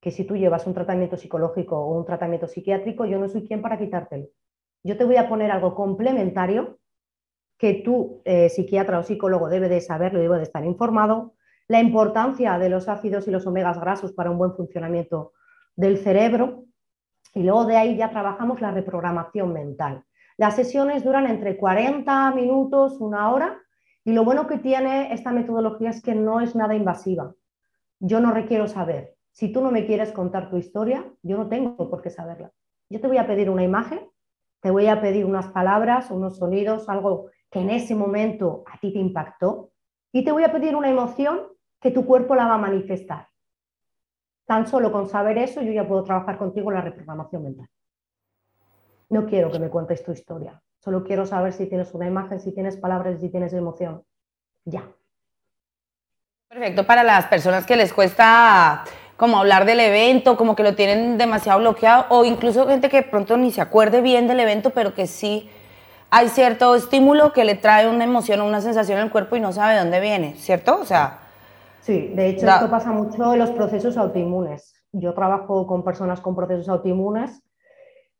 que 0.00 0.10
si 0.10 0.24
tú 0.24 0.36
llevas 0.36 0.66
un 0.66 0.74
tratamiento 0.74 1.16
psicológico 1.16 1.78
o 1.78 1.96
un 1.96 2.04
tratamiento 2.04 2.48
psiquiátrico, 2.48 3.06
yo 3.06 3.18
no 3.18 3.28
soy 3.28 3.46
quien 3.46 3.62
para 3.62 3.78
quitártelo. 3.78 4.26
Yo 4.82 4.96
te 4.96 5.04
voy 5.04 5.16
a 5.16 5.28
poner 5.28 5.52
algo 5.52 5.74
complementario 5.76 6.77
que 7.58 7.74
tú, 7.74 8.22
eh, 8.24 8.48
psiquiatra 8.48 8.98
o 8.98 9.02
psicólogo, 9.02 9.48
debe 9.48 9.68
de 9.68 9.80
saberlo 9.80 10.20
y 10.20 10.22
debe 10.22 10.36
de 10.36 10.44
estar 10.44 10.64
informado. 10.64 11.34
La 11.66 11.80
importancia 11.80 12.58
de 12.58 12.70
los 12.70 12.88
ácidos 12.88 13.26
y 13.28 13.30
los 13.30 13.46
omegas 13.46 13.80
grasos 13.80 14.12
para 14.12 14.30
un 14.30 14.38
buen 14.38 14.54
funcionamiento 14.54 15.32
del 15.76 15.98
cerebro 15.98 16.64
y 17.34 17.42
luego 17.42 17.66
de 17.66 17.76
ahí 17.76 17.96
ya 17.96 18.10
trabajamos 18.10 18.60
la 18.60 18.70
reprogramación 18.70 19.52
mental. 19.52 20.04
Las 20.36 20.56
sesiones 20.56 21.04
duran 21.04 21.26
entre 21.26 21.56
40 21.56 22.30
minutos, 22.32 23.00
una 23.00 23.30
hora 23.30 23.60
y 24.04 24.12
lo 24.12 24.24
bueno 24.24 24.46
que 24.46 24.58
tiene 24.58 25.12
esta 25.12 25.32
metodología 25.32 25.90
es 25.90 26.00
que 26.00 26.14
no 26.14 26.40
es 26.40 26.54
nada 26.54 26.74
invasiva. 26.74 27.34
Yo 28.00 28.20
no 28.20 28.32
requiero 28.32 28.68
saber. 28.68 29.16
Si 29.32 29.52
tú 29.52 29.60
no 29.60 29.70
me 29.70 29.84
quieres 29.84 30.12
contar 30.12 30.48
tu 30.48 30.56
historia, 30.56 31.04
yo 31.22 31.36
no 31.36 31.48
tengo 31.48 31.90
por 31.90 32.02
qué 32.02 32.10
saberla. 32.10 32.50
Yo 32.88 33.00
te 33.00 33.08
voy 33.08 33.18
a 33.18 33.26
pedir 33.26 33.50
una 33.50 33.64
imagen, 33.64 34.00
te 34.60 34.70
voy 34.70 34.86
a 34.86 35.00
pedir 35.00 35.26
unas 35.26 35.48
palabras, 35.48 36.10
unos 36.10 36.38
sonidos, 36.38 36.88
algo 36.88 37.30
que 37.50 37.60
en 37.60 37.70
ese 37.70 37.94
momento 37.94 38.64
a 38.72 38.78
ti 38.78 38.92
te 38.92 38.98
impactó 38.98 39.70
y 40.12 40.24
te 40.24 40.32
voy 40.32 40.44
a 40.44 40.52
pedir 40.52 40.76
una 40.76 40.90
emoción 40.90 41.48
que 41.80 41.90
tu 41.90 42.04
cuerpo 42.04 42.34
la 42.34 42.46
va 42.46 42.54
a 42.54 42.58
manifestar. 42.58 43.28
Tan 44.46 44.66
solo 44.66 44.90
con 44.90 45.08
saber 45.08 45.38
eso 45.38 45.60
yo 45.62 45.72
ya 45.72 45.86
puedo 45.86 46.04
trabajar 46.04 46.38
contigo 46.38 46.70
la 46.70 46.80
reprogramación 46.80 47.44
mental. 47.44 47.68
No 49.10 49.26
quiero 49.26 49.50
que 49.50 49.58
me 49.58 49.70
cuentes 49.70 50.02
tu 50.02 50.12
historia, 50.12 50.60
solo 50.78 51.04
quiero 51.04 51.24
saber 51.24 51.52
si 51.52 51.66
tienes 51.66 51.92
una 51.94 52.06
imagen, 52.06 52.40
si 52.40 52.52
tienes 52.52 52.76
palabras, 52.76 53.20
si 53.20 53.30
tienes 53.30 53.52
emoción. 53.52 54.02
Ya. 54.64 54.86
Perfecto 56.48 56.86
para 56.86 57.02
las 57.02 57.26
personas 57.26 57.66
que 57.66 57.76
les 57.76 57.92
cuesta 57.92 58.84
como 59.16 59.38
hablar 59.38 59.64
del 59.64 59.80
evento, 59.80 60.36
como 60.36 60.54
que 60.54 60.62
lo 60.62 60.74
tienen 60.74 61.18
demasiado 61.18 61.58
bloqueado, 61.58 62.06
o 62.08 62.24
incluso 62.24 62.68
gente 62.68 62.88
que 62.88 63.02
pronto 63.02 63.36
ni 63.36 63.50
se 63.50 63.60
acuerde 63.60 64.00
bien 64.00 64.28
del 64.28 64.40
evento, 64.40 64.70
pero 64.70 64.94
que 64.94 65.06
sí 65.06 65.50
hay 66.10 66.28
cierto 66.28 66.74
estímulo 66.74 67.32
que 67.32 67.44
le 67.44 67.54
trae 67.54 67.88
una 67.88 68.04
emoción 68.04 68.40
o 68.40 68.46
una 68.46 68.60
sensación 68.60 68.98
en 68.98 69.04
el 69.06 69.10
cuerpo 69.10 69.36
y 69.36 69.40
no 69.40 69.52
sabe 69.52 69.74
de 69.74 69.80
dónde 69.80 70.00
viene, 70.00 70.34
¿cierto? 70.36 70.78
O 70.80 70.84
sea, 70.84 71.18
Sí, 71.88 72.12
de 72.14 72.28
hecho 72.28 72.46
esto 72.46 72.68
pasa 72.68 72.92
mucho 72.92 73.32
en 73.32 73.38
los 73.38 73.50
procesos 73.52 73.96
autoinmunes. 73.96 74.74
Yo 74.92 75.14
trabajo 75.14 75.66
con 75.66 75.82
personas 75.82 76.20
con 76.20 76.36
procesos 76.36 76.68
autoinmunes 76.68 77.42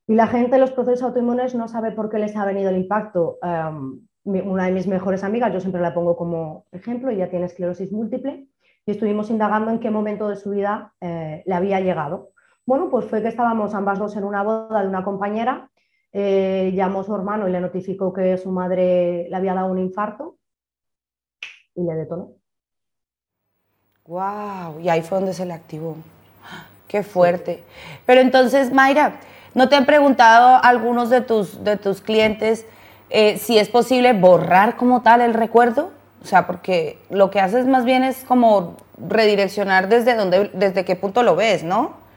y 0.07 0.15
la 0.15 0.27
gente 0.27 0.55
en 0.55 0.63
los 0.63 0.71
procesos 0.71 1.03
autoinmunes 1.03 1.55
no 1.55 1.69
sabe 1.69 1.93
por 1.93 2.09
qué 2.09 2.19
les 2.19 2.35
ha 2.35 2.47
venido 2.47 2.71
el 2.71 2.79
impacto. 2.79 3.37
Em, 3.43 4.01
una 4.25 4.65
de 4.65 4.73
mis 4.73 4.87
mejores 4.87 5.23
amigas, 5.23 5.53
yo 5.53 5.61
siempre 5.61 5.83
la 5.83 5.93
pongo 5.93 6.17
como 6.17 6.65
ejemplo, 6.73 7.11
ella 7.11 7.29
tiene 7.29 7.45
esclerosis 7.45 7.93
múltiple 7.93 8.49
y 8.87 8.91
estuvimos 8.91 9.29
indagando 9.29 9.71
en 9.71 9.81
qué 9.81 9.91
momento 9.91 10.31
de 10.31 10.37
su 10.37 10.49
vida 10.49 10.95
eh, 11.03 11.43
le 11.45 11.55
había 11.55 11.79
llegado. 11.81 12.31
Bueno, 12.65 12.89
pues 12.89 13.05
fue 13.05 13.21
que 13.21 13.29
estábamos 13.29 13.75
ambas 13.75 13.99
dos 13.99 14.17
en 14.17 14.25
una 14.25 14.43
boda 14.43 14.81
de 14.81 14.89
una 14.89 15.05
compañera, 15.05 15.69
eh, 16.13 16.73
llamó 16.75 17.01
a 17.01 17.05
su 17.05 17.15
hermano 17.15 17.49
y 17.49 17.53
le 17.53 17.61
notificó 17.61 18.13
que 18.13 18.37
su 18.39 18.51
madre 18.51 19.29
le 19.29 19.37
había 19.37 19.55
dado 19.55 19.71
un 19.71 19.79
infarto 19.79 20.39
y 21.75 21.83
le 21.83 21.95
detonó. 21.95 22.33
Wow, 24.07 24.81
y 24.81 24.89
ahí 24.89 25.03
fue 25.03 25.19
donde 25.19 25.35
se 25.35 25.45
le 25.45 25.53
activó. 25.53 25.97
Qué 26.89 27.03
fuerte. 27.03 27.63
Pero 28.07 28.23
entonces, 28.23 28.73
Mayra, 28.73 29.21
¿no 29.55 29.69
te 29.69 29.77
han 29.77 29.85
preguntado 29.85 30.59
algunos 30.63 31.11
de 31.11 31.21
tus, 31.21 31.63
de 31.63 31.77
tus 31.77 32.01
clientes 32.01 32.67
eh, 33.11 33.37
si 33.37 33.59
es 33.59 33.69
posible 33.69 34.15
borrar 34.15 34.77
como 34.77 35.03
tal 35.03 35.21
el 35.21 35.35
recuerdo? 35.35 35.91
O 36.23 36.27
sea, 36.27 36.47
porque 36.47 36.99
lo 37.11 37.31
que 37.31 37.41
haces 37.41 37.67
más 37.67 37.85
bien 37.85 38.03
es 38.03 38.25
como 38.25 38.77
redireccionar 38.99 39.89
desde, 39.89 40.15
dónde, 40.15 40.51
desde 40.55 40.85
qué 40.85 40.97
punto 40.97 41.23
lo 41.23 41.37
ves, 41.37 41.63
¿no? 41.63 42.08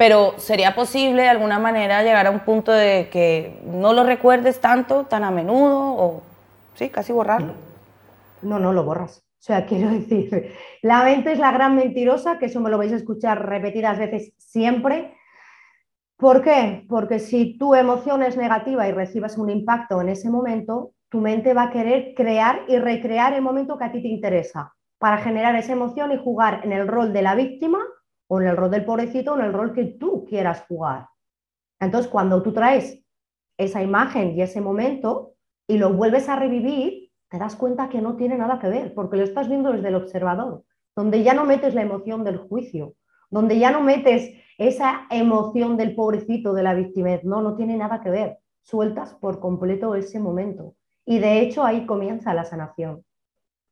Pero 0.00 0.32
¿sería 0.38 0.74
posible 0.74 1.24
de 1.24 1.28
alguna 1.28 1.58
manera 1.58 2.02
llegar 2.02 2.26
a 2.26 2.30
un 2.30 2.40
punto 2.40 2.72
de 2.72 3.10
que 3.12 3.60
no 3.66 3.92
lo 3.92 4.02
recuerdes 4.02 4.58
tanto, 4.58 5.04
tan 5.04 5.24
a 5.24 5.30
menudo, 5.30 5.78
o 5.78 6.22
sí, 6.72 6.88
casi 6.88 7.12
borrarlo? 7.12 7.52
No, 8.40 8.58
no 8.58 8.72
lo 8.72 8.82
borras. 8.82 9.18
O 9.18 9.42
sea, 9.42 9.66
quiero 9.68 9.90
decir, 9.90 10.54
la 10.80 11.04
mente 11.04 11.32
es 11.32 11.38
la 11.38 11.52
gran 11.52 11.76
mentirosa, 11.76 12.38
que 12.38 12.46
eso 12.46 12.62
me 12.62 12.70
lo 12.70 12.78
vais 12.78 12.94
a 12.94 12.96
escuchar 12.96 13.46
repetidas 13.46 13.98
veces 13.98 14.32
siempre. 14.38 15.12
¿Por 16.16 16.40
qué? 16.40 16.86
Porque 16.88 17.18
si 17.18 17.58
tu 17.58 17.74
emoción 17.74 18.22
es 18.22 18.38
negativa 18.38 18.88
y 18.88 18.92
recibes 18.92 19.36
un 19.36 19.50
impacto 19.50 20.00
en 20.00 20.08
ese 20.08 20.30
momento, 20.30 20.92
tu 21.10 21.20
mente 21.20 21.52
va 21.52 21.64
a 21.64 21.70
querer 21.70 22.14
crear 22.16 22.62
y 22.68 22.78
recrear 22.78 23.34
el 23.34 23.42
momento 23.42 23.76
que 23.76 23.84
a 23.84 23.92
ti 23.92 24.00
te 24.00 24.08
interesa 24.08 24.72
para 24.96 25.18
generar 25.18 25.54
esa 25.56 25.72
emoción 25.72 26.10
y 26.10 26.16
jugar 26.16 26.62
en 26.64 26.72
el 26.72 26.88
rol 26.88 27.12
de 27.12 27.20
la 27.20 27.34
víctima 27.34 27.80
o 28.32 28.40
en 28.40 28.46
el 28.46 28.56
rol 28.56 28.70
del 28.70 28.84
pobrecito 28.84 29.32
o 29.32 29.38
en 29.38 29.44
el 29.44 29.52
rol 29.52 29.72
que 29.72 29.84
tú 29.84 30.24
quieras 30.24 30.64
jugar. 30.68 31.08
Entonces, 31.80 32.08
cuando 32.08 32.42
tú 32.42 32.52
traes 32.52 33.02
esa 33.58 33.82
imagen 33.82 34.36
y 34.36 34.42
ese 34.42 34.60
momento 34.60 35.34
y 35.66 35.78
lo 35.78 35.92
vuelves 35.92 36.28
a 36.28 36.36
revivir, 36.36 37.10
te 37.28 37.38
das 37.38 37.56
cuenta 37.56 37.88
que 37.88 38.00
no 38.00 38.14
tiene 38.16 38.38
nada 38.38 38.60
que 38.60 38.68
ver, 38.68 38.94
porque 38.94 39.16
lo 39.16 39.24
estás 39.24 39.48
viendo 39.48 39.72
desde 39.72 39.88
el 39.88 39.96
observador, 39.96 40.62
donde 40.94 41.24
ya 41.24 41.34
no 41.34 41.44
metes 41.44 41.74
la 41.74 41.82
emoción 41.82 42.22
del 42.22 42.38
juicio, 42.38 42.94
donde 43.30 43.58
ya 43.58 43.72
no 43.72 43.80
metes 43.80 44.30
esa 44.58 45.06
emoción 45.10 45.76
del 45.76 45.96
pobrecito, 45.96 46.52
de 46.52 46.62
la 46.62 46.74
víctima, 46.74 47.18
no, 47.24 47.42
no 47.42 47.56
tiene 47.56 47.76
nada 47.76 48.00
que 48.00 48.10
ver, 48.10 48.38
sueltas 48.62 49.14
por 49.14 49.40
completo 49.40 49.96
ese 49.96 50.20
momento. 50.20 50.76
Y 51.04 51.18
de 51.18 51.40
hecho 51.40 51.64
ahí 51.64 51.84
comienza 51.84 52.32
la 52.32 52.44
sanación. 52.44 53.04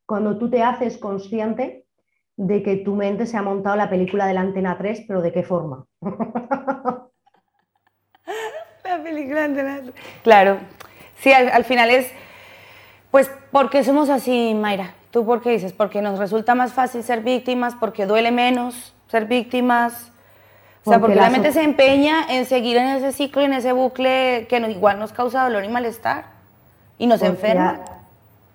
Cuando 0.04 0.36
tú 0.36 0.50
te 0.50 0.64
haces 0.64 0.98
consciente 0.98 1.86
de 2.38 2.62
que 2.62 2.76
tu 2.76 2.95
mente 2.95 3.26
se 3.26 3.37
ha 3.37 3.42
montado 3.42 3.75
la 3.75 3.90
película 3.90 4.25
de 4.26 4.33
la 4.33 4.40
antena 4.42 4.78
3, 4.78 5.04
pero 5.09 5.21
¿de 5.21 5.33
qué 5.33 5.42
forma? 5.42 5.85
la 8.85 9.02
película 9.02 9.40
de 9.40 9.45
antena 9.45 9.80
3. 9.83 9.95
Claro. 10.23 10.59
Sí, 11.16 11.33
al, 11.33 11.64
final 11.64 11.90
es, 11.90 12.12
pues, 13.11 13.28
¿por 13.50 13.71
qué 13.71 13.83
somos 13.83 14.09
así, 14.09 14.54
Mayra? 14.54 14.95
¿Tú 15.11 15.26
por 15.26 15.42
qué 15.42 15.50
dices? 15.50 15.73
Porque 15.73 16.00
nos 16.00 16.21
resulta 16.21 16.54
más 16.54 16.73
fácil 16.73 17.02
ser 17.02 17.23
víctimas, 17.23 17.75
porque 17.75 18.07
duele 18.07 18.30
menos 18.30 18.95
ser 19.09 19.25
víctimas. 19.25 20.12
O 20.85 20.90
sea, 20.90 21.00
porque, 21.00 21.16
la 21.16 21.30
mente 21.30 21.50
se 21.50 21.64
empeña 21.64 22.25
en 22.30 22.47
seguir 22.47 22.76
en 22.76 22.87
ese 22.87 23.11
ciclo, 23.11 23.42
en 23.42 23.52
ese 23.52 23.73
bucle 23.73 24.47
que 24.49 24.59
igual 24.59 25.00
nos 25.00 25.12
causa 25.12 25.42
dolor 25.42 25.64
y 25.64 25.68
malestar 25.68 26.26
y 26.99 27.09
nos 27.09 27.21
enferma 27.21 27.97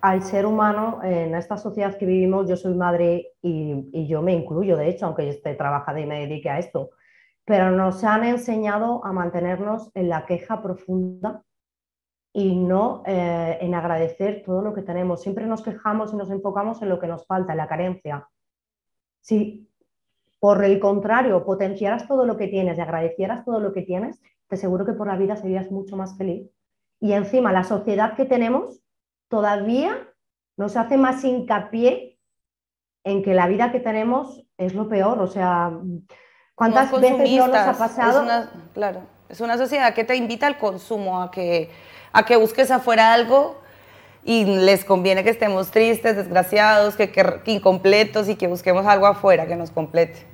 al 0.03 0.21
ser 0.21 0.45
humano, 0.45 0.99
en 1.01 1.33
esta 1.33 1.55
sociedad 1.55 1.97
que 1.97 2.05
vivimos, 2.05 2.49
yo 2.49 2.57
soy 2.57 2.75
madre 2.75 3.31
y, 3.41 4.05
yo 4.05 4.21
me 4.21 4.33
incluyo, 4.33 4.75
de 4.75 4.89
hecho, 4.89 5.05
aunque 5.05 5.25
yo 5.25 5.31
esté 5.31 5.55
trabajando 5.55 6.01
y 6.01 6.05
me 6.05 6.19
dedique 6.19 6.49
a 6.49 6.59
esto, 6.59 6.89
pero 7.45 7.71
nos 7.71 8.03
han 8.03 8.25
enseñado 8.25 9.05
a 9.05 9.13
mantenernos 9.13 9.91
en 9.93 10.09
la 10.09 10.25
queja 10.25 10.61
profunda 10.61 11.45
y 12.33 12.53
no 12.57 13.03
eh, 13.05 13.57
en 13.61 13.75
agradecer 13.75 14.43
todo 14.45 14.61
lo 14.61 14.73
que 14.73 14.81
tenemos. 14.81 15.21
Siempre 15.21 15.45
nos 15.45 15.63
quejamos 15.63 16.11
y 16.11 16.17
nos 16.17 16.29
enfocamos 16.29 16.81
en 16.81 16.89
lo 16.89 16.99
que 16.99 17.07
nos 17.07 17.25
falta, 17.25 17.53
en 17.53 17.57
la 17.59 17.69
carencia. 17.69 18.27
Si 19.21 19.69
por 20.37 20.65
el 20.65 20.81
contrario 20.81 21.45
potenciaras 21.45 22.09
todo 22.09 22.25
lo 22.25 22.35
que 22.35 22.49
tienes 22.49 22.77
y 22.77 22.81
agradecieras 22.81 23.45
todo 23.45 23.61
lo 23.61 23.71
que 23.71 23.83
tienes, 23.83 24.19
te 24.49 24.55
aseguro 24.55 24.85
que 24.85 24.91
por 24.91 25.07
la 25.07 25.15
vida 25.15 25.37
serías 25.37 25.71
mucho 25.71 25.95
más 25.95 26.17
feliz. 26.17 26.51
Y 26.99 27.13
encima, 27.13 27.53
la 27.53 27.63
sociedad 27.63 28.17
que 28.17 28.25
tenemos 28.25 28.82
todavía 29.33 29.97
nos 30.57 30.77
hace 30.77 30.95
más 30.95 31.23
hincapié 31.23 32.19
en 33.03 33.23
que 33.23 33.33
la 33.33 33.47
vida 33.47 33.71
que 33.71 33.79
tenemos 33.79 34.45
es 34.59 34.75
lo 34.75 34.87
peor. 34.87 35.19
O 35.21 35.25
sea, 35.25 35.71
¿cuántas 36.53 36.91
veces 36.91 37.31
no 37.31 37.47
nos 37.47 37.57
ha 37.57 37.73
pasado? 37.73 38.19
Es 38.19 38.23
una, 38.23 38.51
claro, 38.75 39.01
es 39.29 39.41
una 39.41 39.57
sociedad 39.57 39.95
que 39.95 40.03
te 40.03 40.15
invita 40.15 40.45
al 40.45 40.59
consumo, 40.59 41.19
a 41.19 41.31
que, 41.31 41.71
a 42.11 42.23
que 42.25 42.35
busques 42.35 42.69
afuera 42.69 43.11
algo 43.11 43.59
y 44.23 44.45
les 44.45 44.85
conviene 44.85 45.23
que 45.23 45.31
estemos 45.31 45.71
tristes, 45.71 46.15
desgraciados, 46.15 46.95
que, 46.95 47.11
incompletos 47.47 48.29
y 48.29 48.35
que 48.35 48.45
busquemos 48.45 48.85
algo 48.85 49.07
afuera 49.07 49.47
que 49.47 49.55
nos 49.55 49.71
complete. 49.71 50.27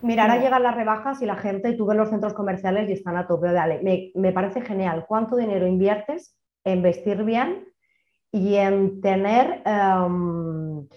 Mirar 0.00 0.30
a 0.30 0.38
llegar 0.38 0.60
las 0.60 0.76
rebajas 0.76 1.20
y 1.22 1.26
la 1.26 1.34
gente, 1.34 1.72
tú 1.72 1.86
ves 1.86 1.96
los 1.96 2.08
centros 2.08 2.34
comerciales 2.34 2.88
y 2.88 2.92
están 2.92 3.16
a 3.16 3.26
tope. 3.26 3.50
Dale, 3.50 3.80
me, 3.82 4.12
me 4.14 4.30
parece 4.30 4.60
genial. 4.60 5.06
¿Cuánto 5.08 5.34
dinero 5.34 5.66
inviertes 5.66 6.36
en 6.62 6.82
vestir 6.82 7.24
bien 7.24 7.73
y 8.34 8.56
en 8.56 9.00
tener 9.00 9.62
em, 9.64 10.88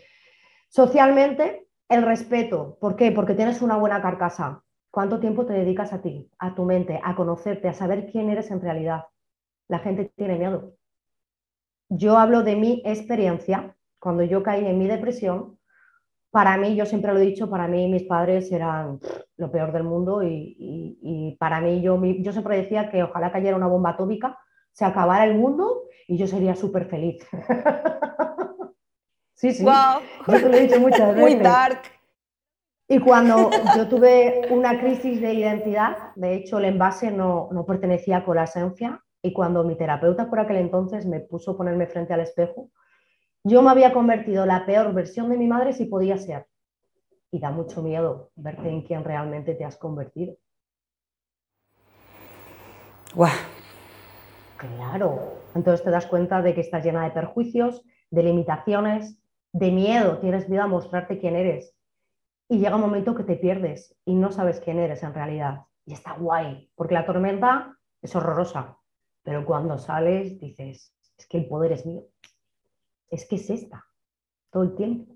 socialmente 0.70 1.68
el 1.88 2.02
respeto. 2.02 2.80
¿Por 2.82 2.96
qué? 2.96 3.12
Porque 3.12 3.36
tienes 3.36 3.62
una 3.62 3.78
buena 3.78 4.02
carcasa. 4.02 4.64
¿Cuánto 4.90 5.20
tiempo 5.20 5.46
te 5.46 5.54
dedicas 5.54 5.94
a 5.94 6.02
ti, 6.02 6.32
a 6.40 6.56
tu 6.56 6.66
mente, 6.66 7.00
a 7.04 7.16
conocerte, 7.16 7.68
a 7.68 7.76
saber 7.76 8.10
quién 8.12 8.32
eres 8.32 8.50
en 8.50 8.60
realidad? 8.60 9.04
La 9.68 9.78
gente 9.78 10.12
tiene 10.16 10.40
miedo. 10.40 10.74
Yo 11.90 12.18
hablo 12.18 12.42
de 12.42 12.56
mi 12.56 12.82
experiencia. 12.84 13.76
Cuando 14.00 14.24
yo 14.24 14.42
caí 14.42 14.66
en 14.66 14.80
mi 14.80 14.88
depresión, 14.88 15.60
para 16.32 16.58
mí, 16.58 16.76
yo 16.76 16.88
siempre 16.88 17.14
lo 17.14 17.20
he 17.20 17.26
dicho, 17.26 17.52
para 17.52 17.68
mí 17.68 17.88
mis 17.88 18.04
padres 18.04 18.52
eran 18.52 19.00
lo 19.36 19.52
peor 19.52 19.72
del 19.72 19.84
mundo 19.84 20.24
y, 20.24 21.38
para 21.40 21.62
mí 21.62 21.84
yo, 21.84 22.04
yo 22.04 22.32
siempre 22.32 22.58
decía 22.58 22.90
que 22.90 23.04
ojalá 23.04 23.32
cayera 23.32 23.56
una 23.56 23.68
bomba 23.68 23.92
atómica, 23.92 24.40
se 24.78 24.86
acabara 24.86 25.26
el 25.26 25.34
mundo 25.34 25.86
y 26.08 26.20
yo 26.20 26.28
sería 26.28 26.56
súper 26.56 26.86
feliz. 26.86 27.28
sí, 29.34 29.52
sí. 29.52 29.64
Wow. 29.64 30.02
Yo 30.28 30.34
te 30.34 30.50
lo 30.50 30.54
he 30.54 30.68
dicho 30.68 30.80
muchas 30.80 31.08
veces. 31.16 31.20
Muy 31.20 31.36
dark. 31.36 31.82
Y 32.88 33.00
cuando 33.00 33.50
yo 33.76 33.90
tuve 33.90 34.42
una 34.52 34.80
crisis 34.80 35.20
de 35.20 35.34
identidad, 35.34 36.14
de 36.16 36.36
hecho 36.36 36.60
el 36.60 36.66
envase 36.66 37.10
no, 37.10 37.50
no 37.52 37.66
pertenecía 37.66 38.24
con 38.24 38.36
la 38.36 38.44
esencia, 38.44 39.04
y 39.24 39.34
cuando 39.34 39.64
mi 39.64 39.76
terapeuta 39.76 40.30
por 40.30 40.40
aquel 40.40 40.58
entonces 40.58 41.08
me 41.08 41.22
puso 41.22 41.52
a 41.52 41.58
ponerme 41.58 41.88
frente 41.88 42.14
al 42.14 42.20
espejo, 42.20 42.70
yo 43.44 43.64
me 43.64 43.72
había 43.72 43.94
convertido 43.94 44.44
en 44.44 44.50
la 44.50 44.68
peor 44.68 44.94
versión 44.94 45.32
de 45.32 45.38
mi 45.38 45.48
madre 45.48 45.74
si 45.74 45.86
podía 45.86 46.20
ser. 46.20 46.46
Y 47.32 47.40
da 47.40 47.50
mucho 47.50 47.82
miedo 47.82 48.30
verte 48.36 48.70
en 48.70 48.84
quien 48.84 49.04
realmente 49.04 49.56
te 49.56 49.66
has 49.66 49.76
convertido. 49.76 50.36
Wow. 53.16 53.57
Claro, 54.58 55.38
entonces 55.54 55.84
te 55.84 55.92
das 55.92 56.08
cuenta 56.08 56.42
de 56.42 56.56
que 56.56 56.62
estás 56.62 56.84
llena 56.84 57.04
de 57.04 57.12
perjuicios, 57.12 57.84
de 58.10 58.24
limitaciones, 58.24 59.22
de 59.52 59.72
miedo, 59.72 60.18
tienes 60.18 60.50
miedo 60.50 60.64
a 60.64 60.68
mostrarte 60.68 61.20
quién 61.20 61.36
eres. 61.36 61.76
Y 62.50 62.60
llega 62.60 62.76
un 62.76 62.82
momento 62.82 63.16
que 63.16 63.24
te 63.24 63.36
pierdes 63.36 63.96
y 64.06 64.16
no 64.16 64.32
sabes 64.32 64.60
quién 64.60 64.80
eres 64.80 65.04
en 65.04 65.14
realidad. 65.14 65.62
Y 65.86 65.94
está 65.94 66.14
guay, 66.14 66.72
porque 66.76 66.96
la 66.96 67.06
tormenta 67.06 67.78
es 68.02 68.16
horrorosa, 68.16 68.78
pero 69.24 69.46
cuando 69.46 69.78
sales 69.78 70.40
dices, 70.40 70.94
es 71.18 71.28
que 71.28 71.38
el 71.38 71.48
poder 71.48 71.74
es 71.74 71.86
mío. 71.86 72.04
Es 73.10 73.28
que 73.28 73.36
es 73.36 73.50
esta, 73.50 73.86
todo 74.52 74.64
el 74.64 74.76
tiempo. 74.76 75.14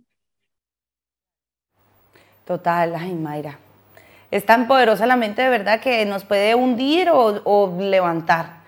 Total, 2.46 2.96
ay 2.96 3.16
Mayra. 3.16 3.58
Es 4.30 4.46
tan 4.46 4.68
poderosa 4.68 5.06
la 5.06 5.16
mente 5.16 5.42
de 5.42 5.50
verdad 5.50 5.82
que 5.82 6.06
nos 6.06 6.26
puede 6.26 6.56
hundir 6.56 7.10
o, 7.10 7.42
o 7.44 7.78
levantar. 7.80 8.61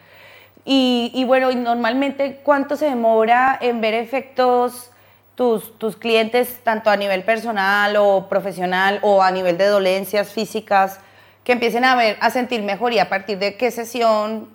Y, 0.65 1.23
bueno, 1.25 1.51
y 1.51 1.55
normalmente, 1.55 2.39
¿cuánto 2.43 2.77
se 2.77 2.85
demora 2.85 3.57
en 3.59 3.81
ver 3.81 3.93
efectos 3.93 4.91
tus, 5.35 5.77
tus 5.77 5.97
clientes, 5.97 6.59
tanto 6.63 6.89
a 6.89 6.95
nivel 6.95 7.23
personal 7.23 7.95
o 7.97 8.29
profesional 8.29 8.99
o 9.01 9.21
a 9.21 9.31
nivel 9.31 9.57
de 9.57 9.65
dolencias 9.65 10.31
físicas, 10.31 10.99
que 11.43 11.51
empiecen 11.51 11.83
a, 11.83 11.95
ver, 11.95 12.17
a 12.21 12.29
sentir 12.29 12.61
mejoría 12.63 13.03
a 13.03 13.09
partir 13.09 13.39
de 13.39 13.57
qué 13.57 13.71
sesión 13.71 14.47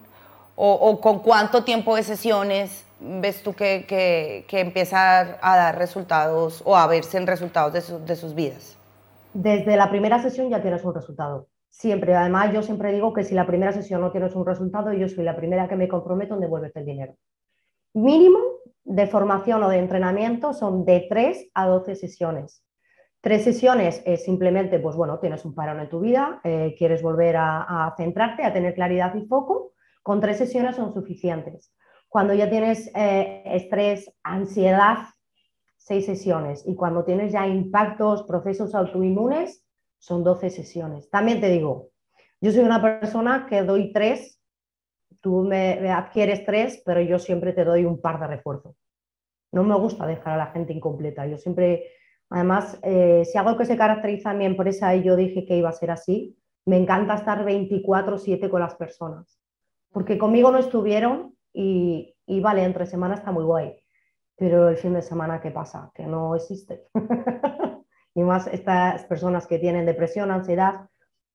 o, 0.57 1.01
con 1.01 1.21
cuánto 1.21 1.63
tiempo 1.63 1.95
de 1.95 2.03
sesiones 2.03 2.85
ves 3.01 3.43
tú 3.43 3.55
que, 3.55 3.85
que, 3.87 4.61
empieza 4.61 5.39
a 5.41 5.57
dar 5.57 5.79
resultados 5.79 6.63
o 6.65 6.77
a 6.77 6.87
verse 6.89 7.17
en 7.17 7.29
resultados 7.29 7.73
de, 7.73 7.99
de 8.01 8.17
sus 8.17 8.35
vidas? 8.35 8.77
Desde 9.35 9.77
la 9.77 9.89
primera 9.89 10.21
sesión 10.21 10.49
ya 10.49 10.61
tienes 10.61 10.83
un 10.85 10.95
resultado. 10.95 11.47
Siempre, 11.69 12.15
además 12.15 12.53
yo 12.53 12.63
siempre 12.63 12.93
digo 12.93 13.13
que 13.13 13.25
si 13.25 13.35
la 13.35 13.47
primera 13.47 13.73
sesión 13.73 14.01
no 14.01 14.11
tienes 14.11 14.35
un 14.35 14.47
resultado, 14.47 14.93
yo 14.93 15.09
soy 15.09 15.25
la 15.25 15.37
primera 15.37 15.69
que 15.69 15.77
me 15.77 15.89
comprometo 15.89 16.35
en 16.35 16.41
devolverte 16.41 16.81
el 16.81 16.87
dinero. 16.87 17.15
Mínimo 17.95 18.39
de 18.85 19.07
formación 19.07 19.63
o 19.63 19.69
de 19.69 19.79
entrenamiento 19.79 20.55
son 20.55 20.85
de 20.85 21.07
3 21.09 21.51
a 21.55 21.67
12 21.67 21.95
sesiones. 21.95 22.65
Tres 23.21 23.45
sesiones 23.45 24.03
es 24.07 24.25
simplemente, 24.25 24.79
pues 24.79 24.95
bueno, 24.97 25.19
tienes 25.19 25.45
un 25.45 25.55
parón 25.55 25.81
en 25.81 25.89
tu 25.89 26.01
vida, 26.01 26.41
eh, 26.45 26.75
quieres 26.79 27.03
volver 27.03 27.37
a, 27.37 27.93
centrarte, 27.97 28.45
a 28.45 28.53
tener 28.53 28.75
claridad 28.75 29.15
y 29.17 29.27
foco. 29.27 29.73
Con 30.03 30.21
tres 30.21 30.39
sesiones 30.39 30.77
son 30.77 30.95
suficientes. 30.95 31.75
Cuando 32.09 32.33
ya 32.33 32.49
tienes 32.49 32.91
eh, 32.95 33.43
estrés, 33.45 34.11
ansiedad, 34.23 34.99
seis 35.77 36.07
sesiones. 36.07 36.65
Y 36.67 36.77
cuando 36.77 37.05
tienes 37.05 37.33
ya 37.33 37.47
impactos, 37.47 38.23
procesos 38.23 38.75
autoinmunes, 38.75 39.68
son 39.99 40.25
12 40.25 40.51
sesiones. 40.51 41.11
También 41.11 41.41
te 41.41 41.49
digo, 41.49 41.91
yo 42.41 42.53
soy 42.53 42.65
una 42.65 42.81
persona 42.81 43.47
que 43.49 43.63
doy 43.63 43.93
tres, 43.93 44.41
tú 45.21 45.43
me, 45.43 45.91
adquieres 45.91 46.45
tres, 46.45 46.83
pero 46.85 47.01
yo 47.01 47.19
siempre 47.19 47.53
te 47.53 47.65
doy 47.65 47.85
un 47.85 48.01
par 48.01 48.21
de 48.21 48.29
refuerzos. 48.29 48.77
No 49.53 49.65
me 49.65 49.77
gusta 49.77 50.07
dejar 50.07 50.35
a 50.35 50.37
la 50.37 50.53
gente 50.53 50.73
incompleta. 50.73 51.27
Yo 51.27 51.39
siempre, 51.39 51.91
además, 52.31 52.79
eh, 52.83 53.25
si 53.25 53.39
algo 53.39 53.57
que 53.57 53.65
se 53.65 53.77
caracteriza 53.77 54.31
en 54.31 54.39
mi 54.39 54.45
empresa 54.45 54.95
y 54.95 55.03
yo 55.03 55.17
dije 55.17 55.45
que 55.45 55.57
iba 55.57 55.71
a 55.71 55.73
ser 55.73 55.91
así, 55.91 56.37
me 56.65 56.77
encanta 56.77 57.15
estar 57.15 57.45
24/7 57.45 58.49
con 58.51 58.61
las 58.61 58.75
personas. 58.77 59.41
Porque 59.91 60.19
conmigo 60.19 60.51
no 60.51 60.59
estuvieron 60.59 61.35
y, 61.53 62.15
y 62.27 62.41
vale, 62.41 62.63
entre 62.63 62.87
semana 62.87 63.15
está 63.15 63.33
muy 63.33 63.45
guay. 63.45 63.75
Pero 64.37 64.69
el 64.69 64.77
fin 64.77 64.93
de 64.93 65.03
semana, 65.03 65.41
¿qué 65.41 65.51
pasa? 65.51 65.91
Que 65.95 66.05
no 66.05 66.37
existe. 66.37 66.85
y 68.19 68.23
más 68.23 68.49
estas 68.49 69.05
personas 69.05 69.47
que 69.47 69.61
tienen 69.61 69.87
depresión, 69.87 70.33
ansiedad, 70.33 70.89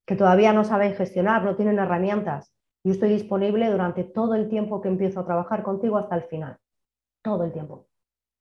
que 0.05 0.17
todavía 0.17 0.51
no 0.51 0.65
saben 0.65 0.95
gestionar, 0.95 1.41
no 1.41 1.55
tienen 1.55 1.79
herramientas. 1.79 2.51
Yo 2.83 2.91
estoy 2.91 3.07
disponible 3.07 3.69
durante 3.69 4.03
todo 4.03 4.35
el 4.35 4.49
tiempo 4.49 4.81
que 4.81 4.89
empiezo 4.89 5.21
a 5.21 5.25
trabajar 5.25 5.63
contigo 5.63 5.97
hasta 5.97 6.15
el 6.15 6.23
final, 6.23 6.57
todo 7.21 7.45
el 7.45 7.53
tiempo. 7.53 7.87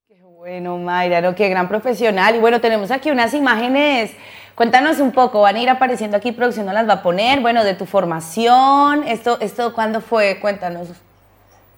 Qué 0.09 0.21
bueno, 0.23 0.77
Mayra, 0.77 1.21
¿no? 1.21 1.33
qué 1.35 1.47
gran 1.47 1.69
profesional. 1.69 2.35
Y 2.35 2.39
bueno, 2.39 2.59
tenemos 2.59 2.91
aquí 2.91 3.11
unas 3.11 3.33
imágenes. 3.33 4.13
Cuéntanos 4.55 4.99
un 4.99 5.13
poco, 5.13 5.39
van 5.39 5.55
a 5.55 5.61
ir 5.61 5.69
apareciendo 5.69 6.17
aquí, 6.17 6.33
producción 6.33 6.65
no 6.65 6.73
las 6.73 6.87
va 6.87 6.95
a 6.95 7.01
poner. 7.01 7.39
Bueno, 7.39 7.63
de 7.63 7.75
tu 7.75 7.85
formación, 7.85 9.03
esto, 9.07 9.37
esto 9.39 9.73
¿cuándo 9.73 10.01
fue? 10.01 10.41
Cuéntanos. 10.41 10.89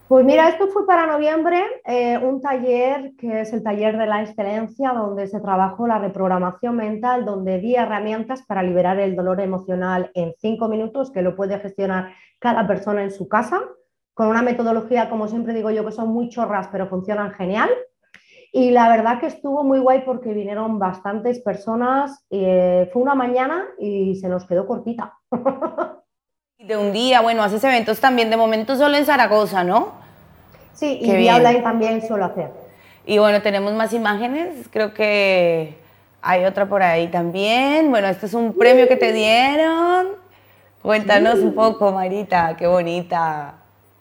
Pues 0.07 0.23
mira, 0.23 0.49
esto 0.49 0.67
fue 0.67 0.85
para 0.85 1.07
noviembre, 1.07 1.59
eh, 1.83 2.19
un 2.19 2.39
taller 2.39 3.13
que 3.17 3.41
es 3.41 3.51
el 3.53 3.63
taller 3.63 3.97
de 3.97 4.05
la 4.05 4.21
excelencia, 4.21 4.93
donde 4.93 5.25
se 5.25 5.39
trabajó 5.39 5.87
la 5.87 5.97
reprogramación 5.97 6.75
mental, 6.75 7.25
donde 7.25 7.57
di 7.57 7.73
herramientas 7.73 8.43
para 8.43 8.61
liberar 8.61 8.99
el 8.99 9.15
dolor 9.15 9.41
emocional 9.41 10.11
en 10.13 10.35
cinco 10.37 10.67
minutos, 10.67 11.09
que 11.09 11.23
lo 11.23 11.35
puede 11.35 11.59
gestionar 11.59 12.13
cada 12.37 12.67
persona 12.67 13.01
en 13.01 13.09
su 13.09 13.27
casa, 13.27 13.61
con 14.13 14.27
una 14.27 14.43
metodología, 14.43 15.09
como 15.09 15.27
siempre 15.27 15.55
digo 15.55 15.71
yo, 15.71 15.83
que 15.83 15.91
son 15.91 16.09
muy 16.09 16.29
chorras, 16.29 16.67
pero 16.71 16.85
funcionan 16.85 17.31
genial. 17.31 17.71
Y 18.53 18.69
la 18.69 18.87
verdad 18.89 19.19
que 19.19 19.25
estuvo 19.25 19.63
muy 19.63 19.79
guay 19.79 20.03
porque 20.05 20.33
vinieron 20.33 20.77
bastantes 20.77 21.41
personas. 21.41 22.25
Eh, 22.29 22.89
fue 22.93 23.01
una 23.01 23.15
mañana 23.15 23.65
y 23.79 24.15
se 24.15 24.29
nos 24.29 24.45
quedó 24.45 24.67
cortita. 24.67 25.17
De 26.59 26.77
un 26.77 26.93
día, 26.93 27.21
bueno, 27.21 27.43
haces 27.43 27.63
eventos 27.63 27.99
también 27.99 28.29
de 28.29 28.37
momento 28.37 28.75
solo 28.75 28.95
en 28.95 29.05
Zaragoza, 29.05 29.63
¿no? 29.63 29.93
Sí, 30.73 30.99
y 31.01 31.15
vía 31.15 31.35
online 31.35 31.61
también 31.61 32.01
suelo 32.05 32.25
hacer. 32.25 32.49
Y 33.05 33.17
bueno, 33.17 33.41
tenemos 33.41 33.73
más 33.73 33.93
imágenes, 33.93 34.67
creo 34.71 34.93
que 34.93 35.75
hay 36.21 36.45
otra 36.45 36.65
por 36.65 36.81
ahí 36.81 37.07
también. 37.07 37.91
Bueno, 37.91 38.07
este 38.07 38.25
es 38.25 38.33
un 38.33 38.53
premio 38.53 38.87
que 38.87 38.95
te 38.95 39.13
dieron. 39.13 40.07
Cuéntanos 40.81 41.39
un 41.39 41.53
poco, 41.53 41.91
Marita, 41.91 42.55
qué 42.57 42.67
bonita. 42.67 43.55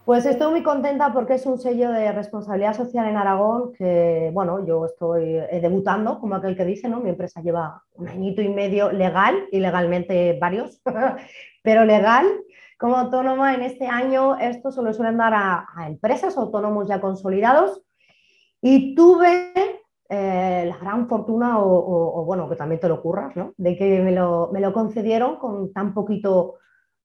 Pues 0.05 0.27
estoy 0.27 0.51
muy 0.51 0.63
contenta 0.63 1.13
porque 1.13 1.35
es 1.35 1.47
un 1.47 1.59
sello 1.59 1.91
de 1.91 2.13
responsabilidad 2.13 2.77
social 2.77 3.09
en 3.09 3.17
Aragón 3.17 3.73
que, 3.73 4.31
bueno, 4.35 4.65
yo 4.67 4.85
estoy 4.85 5.37
eh, 5.37 5.61
debutando, 5.63 6.21
como 6.21 6.35
aquel 6.35 6.57
que 6.57 6.65
dice, 6.65 6.89
¿no? 6.89 7.01
Mi 7.01 7.11
empresa 7.11 7.41
lleva 7.41 7.83
un 7.95 8.09
añito 8.09 8.43
y 8.43 8.49
medio 8.49 8.93
legal 8.93 9.35
y 9.51 9.61
legalmente 9.61 10.37
varios, 10.39 10.83
pero 11.65 11.85
legal. 11.87 12.27
Como 12.79 12.97
autónoma 12.97 13.55
en 13.55 13.63
este 13.63 13.87
año 13.87 14.37
esto 14.37 14.71
solo 14.71 14.93
suelen 14.93 15.17
dar 15.17 15.33
a, 15.35 15.67
empresas 15.87 16.37
autónomos 16.37 16.87
ya 16.87 17.01
consolidados 17.01 17.83
y 18.61 18.95
tuve 18.95 19.53
eh, 20.11 20.67
la 20.69 20.77
gran 20.77 21.09
fortuna, 21.09 21.59
o, 21.61 22.25
bueno, 22.27 22.49
que 22.49 22.57
también 22.57 22.81
te 22.81 22.89
lo 22.89 22.97
ocurras, 22.97 23.35
¿no? 23.37 23.55
De 23.57 23.77
que 23.77 24.01
me 24.01 24.13
lo, 24.13 24.51
me 24.53 24.61
lo 24.61 24.73
concedieron 24.73 25.37
con 25.37 25.73
tan 25.73 25.95
poquito 25.95 26.57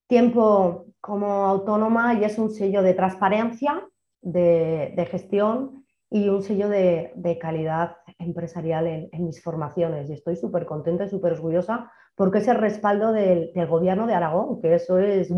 tiempo 0.07 0.87
como 0.99 1.45
autónoma 1.45 2.15
y 2.15 2.25
es 2.25 2.37
un 2.37 2.49
sello 2.49 2.81
de 2.81 2.93
transparencia, 2.93 3.81
de, 4.21 5.07
gestión 5.09 5.85
y 6.09 6.27
un 6.27 6.41
sello 6.41 6.67
de, 6.67 7.37
calidad 7.39 7.97
empresarial 8.17 9.09
en, 9.11 9.25
mis 9.25 9.41
formaciones. 9.41 10.09
Y 10.09 10.13
estoy 10.13 10.35
súper 10.35 10.65
contenta 10.65 11.05
y 11.05 11.09
súper 11.09 11.33
orgullosa 11.33 11.89
porque 12.19 12.39
es 12.39 12.47
el 12.49 12.57
respaldo 12.57 13.13
del, 13.13 13.49
gobierno 13.69 14.05
de 14.05 14.13
Aragón, 14.13 14.59
que 14.61 14.75
eso 14.75 14.99
es... 14.99 15.29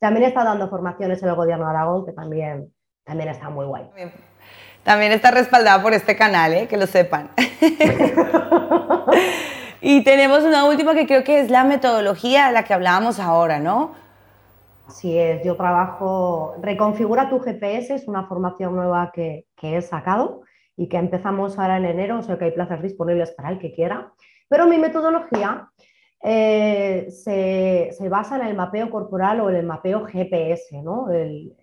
también 0.00 0.24
está 0.24 0.44
dando 0.44 0.70
formaciones 0.70 1.22
en 1.22 1.28
el 1.28 1.34
gobierno 1.34 1.66
de 1.66 1.70
Aragón, 1.72 2.06
que 2.06 2.12
también, 2.12 2.72
también 3.04 3.28
está 3.28 3.50
muy 3.50 3.66
guay. 3.66 3.90
También 4.82 5.12
está 5.12 5.30
respaldada 5.30 5.82
por 5.82 5.92
este 5.92 6.16
canal, 6.16 6.54
¿eh? 6.54 6.68
que 6.68 6.78
lo 6.78 6.86
sepan. 6.86 7.32
Y 9.82 10.02
tenemos 10.02 10.42
una 10.42 10.64
última 10.64 10.94
que 10.94 11.06
creo 11.06 11.22
que 11.22 11.40
es 11.40 11.50
la 11.50 11.62
metodología 11.62 12.46
de 12.46 12.54
la 12.54 12.64
que 12.64 12.72
hablábamos 12.72 13.20
ahora, 13.20 13.58
¿no? 13.60 13.92
Así 14.88 15.16
es, 15.16 15.44
yo 15.44 15.54
trabajo 15.54 16.54
Reconfigura 16.62 17.28
tu 17.28 17.38
GPS, 17.40 17.94
es 17.94 18.08
una 18.08 18.26
formación 18.26 18.74
nueva 18.74 19.12
que, 19.14 19.44
que 19.54 19.76
he 19.76 19.82
sacado 19.82 20.40
y 20.76 20.88
que 20.88 20.98
empezamos 20.98 21.58
ahora 21.58 21.78
en 21.78 21.86
enero, 21.86 22.18
o 22.18 22.22
sea 22.22 22.38
que 22.38 22.46
hay 22.46 22.50
plazas 22.52 22.82
disponibles 22.82 23.32
para 23.32 23.50
el 23.50 23.58
que 23.58 23.72
quiera. 23.72 24.12
Pero 24.48 24.66
mi 24.66 24.78
metodología 24.78 25.70
eh, 26.22 27.06
se, 27.10 27.90
se, 27.92 28.08
basa 28.08 28.36
en 28.36 28.46
el 28.46 28.56
mapeo 28.56 28.90
corporal 28.90 29.40
o 29.40 29.50
el 29.50 29.64
mapeo 29.64 30.04
GPS, 30.06 30.82
¿no? 30.82 31.10
El, 31.10 31.56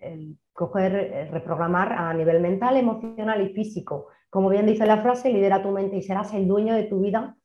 coger, 0.52 1.28
reprogramar 1.32 1.92
a 1.92 2.14
nivel 2.14 2.40
mental, 2.40 2.76
emocional 2.76 3.42
y 3.42 3.52
físico. 3.52 4.06
Como 4.30 4.48
bien 4.48 4.66
dice 4.66 4.86
la 4.86 5.02
frase, 5.02 5.30
lidera 5.30 5.62
tu 5.62 5.70
mente 5.70 5.96
y 5.96 6.02
serás 6.02 6.32
el 6.32 6.46
dueño 6.46 6.74
de 6.74 6.84
tu 6.84 7.00
vida 7.00 7.36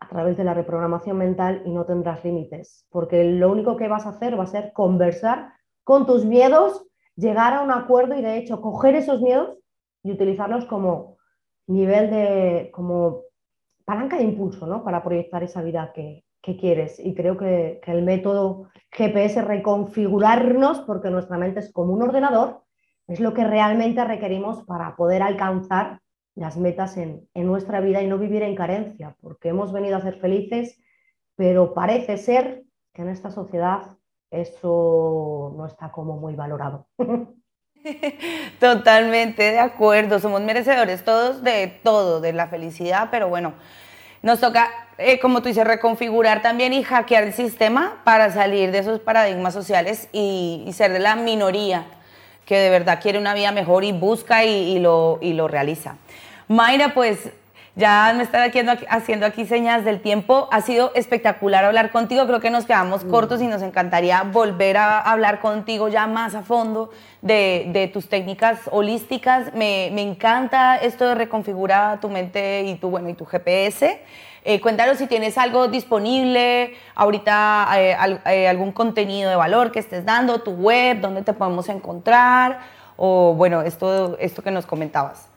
a 0.00 0.08
través 0.08 0.36
de 0.36 0.44
la 0.44 0.54
reprogramación 0.54 1.18
mental 1.18 1.62
y 1.64 1.70
no 1.70 1.84
tendrás 1.84 2.24
límites, 2.24 2.86
porque 2.90 3.24
lo 3.24 3.50
único 3.50 3.76
que 3.76 3.88
vas 3.88 4.06
a 4.06 4.10
hacer 4.10 4.38
va 4.38 4.44
a 4.44 4.46
ser 4.46 4.72
conversar 4.72 5.52
con 5.84 6.06
tus 6.06 6.24
miedos, 6.24 6.86
llegar 7.16 7.54
a 7.54 7.62
un 7.62 7.70
acuerdo 7.70 8.14
y 8.14 8.22
de 8.22 8.38
hecho 8.38 8.60
coger 8.60 8.94
esos 8.94 9.20
miedos 9.20 9.56
y 10.08 10.12
utilizarlos 10.12 10.64
como 10.64 11.18
nivel 11.66 12.10
de, 12.10 12.70
como 12.72 13.22
palanca 13.84 14.16
de 14.16 14.24
impulso, 14.24 14.66
¿no? 14.66 14.82
Para 14.82 15.02
proyectar 15.02 15.42
esa 15.42 15.62
vida 15.62 15.92
que, 15.94 16.24
quieres. 16.58 16.98
Y 16.98 17.14
creo 17.14 17.36
que, 17.36 17.78
que 17.84 17.90
el 17.92 18.02
método 18.02 18.70
GPS 18.90 19.42
reconfigurarnos, 19.42 20.80
porque 20.80 21.10
nuestra 21.10 21.36
mente 21.36 21.60
es 21.60 21.70
como 21.70 21.92
un 21.92 22.00
ordenador, 22.00 22.62
es 23.06 23.20
lo 23.20 23.34
que 23.34 23.44
realmente 23.44 24.02
requerimos 24.02 24.64
para 24.64 24.96
poder 24.96 25.22
alcanzar 25.22 26.00
las 26.38 26.56
metas 26.56 26.96
en, 26.96 27.28
nuestra 27.34 27.80
vida 27.80 28.00
y 28.00 28.06
no 28.06 28.16
vivir 28.16 28.42
en 28.42 28.54
carencia, 28.54 29.16
porque 29.20 29.48
hemos 29.48 29.72
venido 29.72 29.96
a 29.96 30.00
ser 30.00 30.20
felices, 30.20 30.80
pero 31.34 31.74
parece 31.74 32.16
ser 32.16 32.64
que 32.94 33.02
en 33.02 33.08
esta 33.08 33.30
sociedad 33.30 33.96
eso 34.30 35.52
no 35.56 35.66
está 35.66 35.90
como 35.90 36.16
muy 36.16 36.36
valorado. 36.36 36.86
Totalmente 38.60 39.42
de 39.42 39.58
acuerdo, 39.58 40.18
somos 40.18 40.40
merecedores 40.40 41.04
todos 41.04 41.42
de 41.42 41.66
todo, 41.82 42.20
de 42.20 42.32
la 42.32 42.48
felicidad, 42.48 43.08
pero 43.10 43.28
bueno, 43.28 43.54
nos 44.22 44.40
toca, 44.40 44.70
eh, 44.98 45.20
como 45.20 45.42
tú 45.42 45.48
dices, 45.48 45.64
reconfigurar 45.64 46.42
también 46.42 46.72
y 46.72 46.82
hackear 46.82 47.24
el 47.24 47.32
sistema 47.32 48.00
para 48.04 48.32
salir 48.32 48.72
de 48.72 48.78
esos 48.78 49.00
paradigmas 49.00 49.54
sociales 49.54 50.08
y, 50.12 50.68
ser 50.72 50.92
de 50.92 50.98
la 50.98 51.16
minoría 51.16 51.86
que 52.44 52.58
de 52.58 52.70
verdad 52.70 52.98
quiere 53.00 53.18
una 53.18 53.34
vida 53.34 53.52
mejor 53.52 53.84
y 53.84 53.92
busca 53.92 54.44
y, 54.44 54.78
lo, 54.78 55.18
y 55.20 55.34
lo 55.34 55.48
realiza. 55.48 55.96
Mayra, 56.48 56.94
pues 56.94 57.30
ya 57.78 58.12
me 58.16 58.24
están 58.24 58.50
haciendo 58.88 59.24
aquí 59.24 59.46
señas 59.46 59.84
del 59.84 60.00
tiempo. 60.00 60.48
Ha 60.50 60.62
sido 60.62 60.90
espectacular 60.96 61.64
hablar 61.64 61.92
contigo. 61.92 62.26
Creo 62.26 62.40
que 62.40 62.50
nos 62.50 62.66
quedamos 62.66 63.04
mm. 63.04 63.08
cortos 63.08 63.40
y 63.40 63.46
nos 63.46 63.62
encantaría 63.62 64.24
volver 64.24 64.76
a 64.76 64.98
hablar 65.00 65.38
contigo 65.38 65.88
ya 65.88 66.08
más 66.08 66.34
a 66.34 66.42
fondo 66.42 66.90
de, 67.22 67.88
tus 67.92 68.08
técnicas 68.08 68.58
holísticas. 68.72 69.54
Me, 69.54 69.86
encanta 70.02 70.76
esto 70.76 71.06
de 71.06 71.14
reconfigurar 71.14 72.00
tu 72.00 72.08
mente 72.08 72.64
y 72.64 72.74
tu, 72.74 72.90
bueno, 72.90 73.10
y 73.10 73.14
tu 73.14 73.24
GPS. 73.24 74.02
Eh, 74.44 74.60
cuéntanos 74.60 74.98
si 74.98 75.06
tienes 75.06 75.38
algo 75.38 75.68
disponible, 75.68 76.74
ahorita 76.96 77.68
eh, 77.76 77.96
eh, 78.26 78.48
algún 78.48 78.72
contenido 78.72 79.30
de 79.30 79.36
valor 79.36 79.70
que 79.70 79.78
estés 79.78 80.04
dando, 80.04 80.40
tu 80.40 80.50
web, 80.50 81.00
dónde 81.00 81.22
te 81.22 81.32
podemos 81.32 81.68
encontrar, 81.68 82.58
o 82.96 83.34
bueno, 83.34 83.62
esto, 83.62 84.16
esto 84.18 84.42
que 84.42 84.50
nos 84.50 84.66
comentabas. 84.66 85.28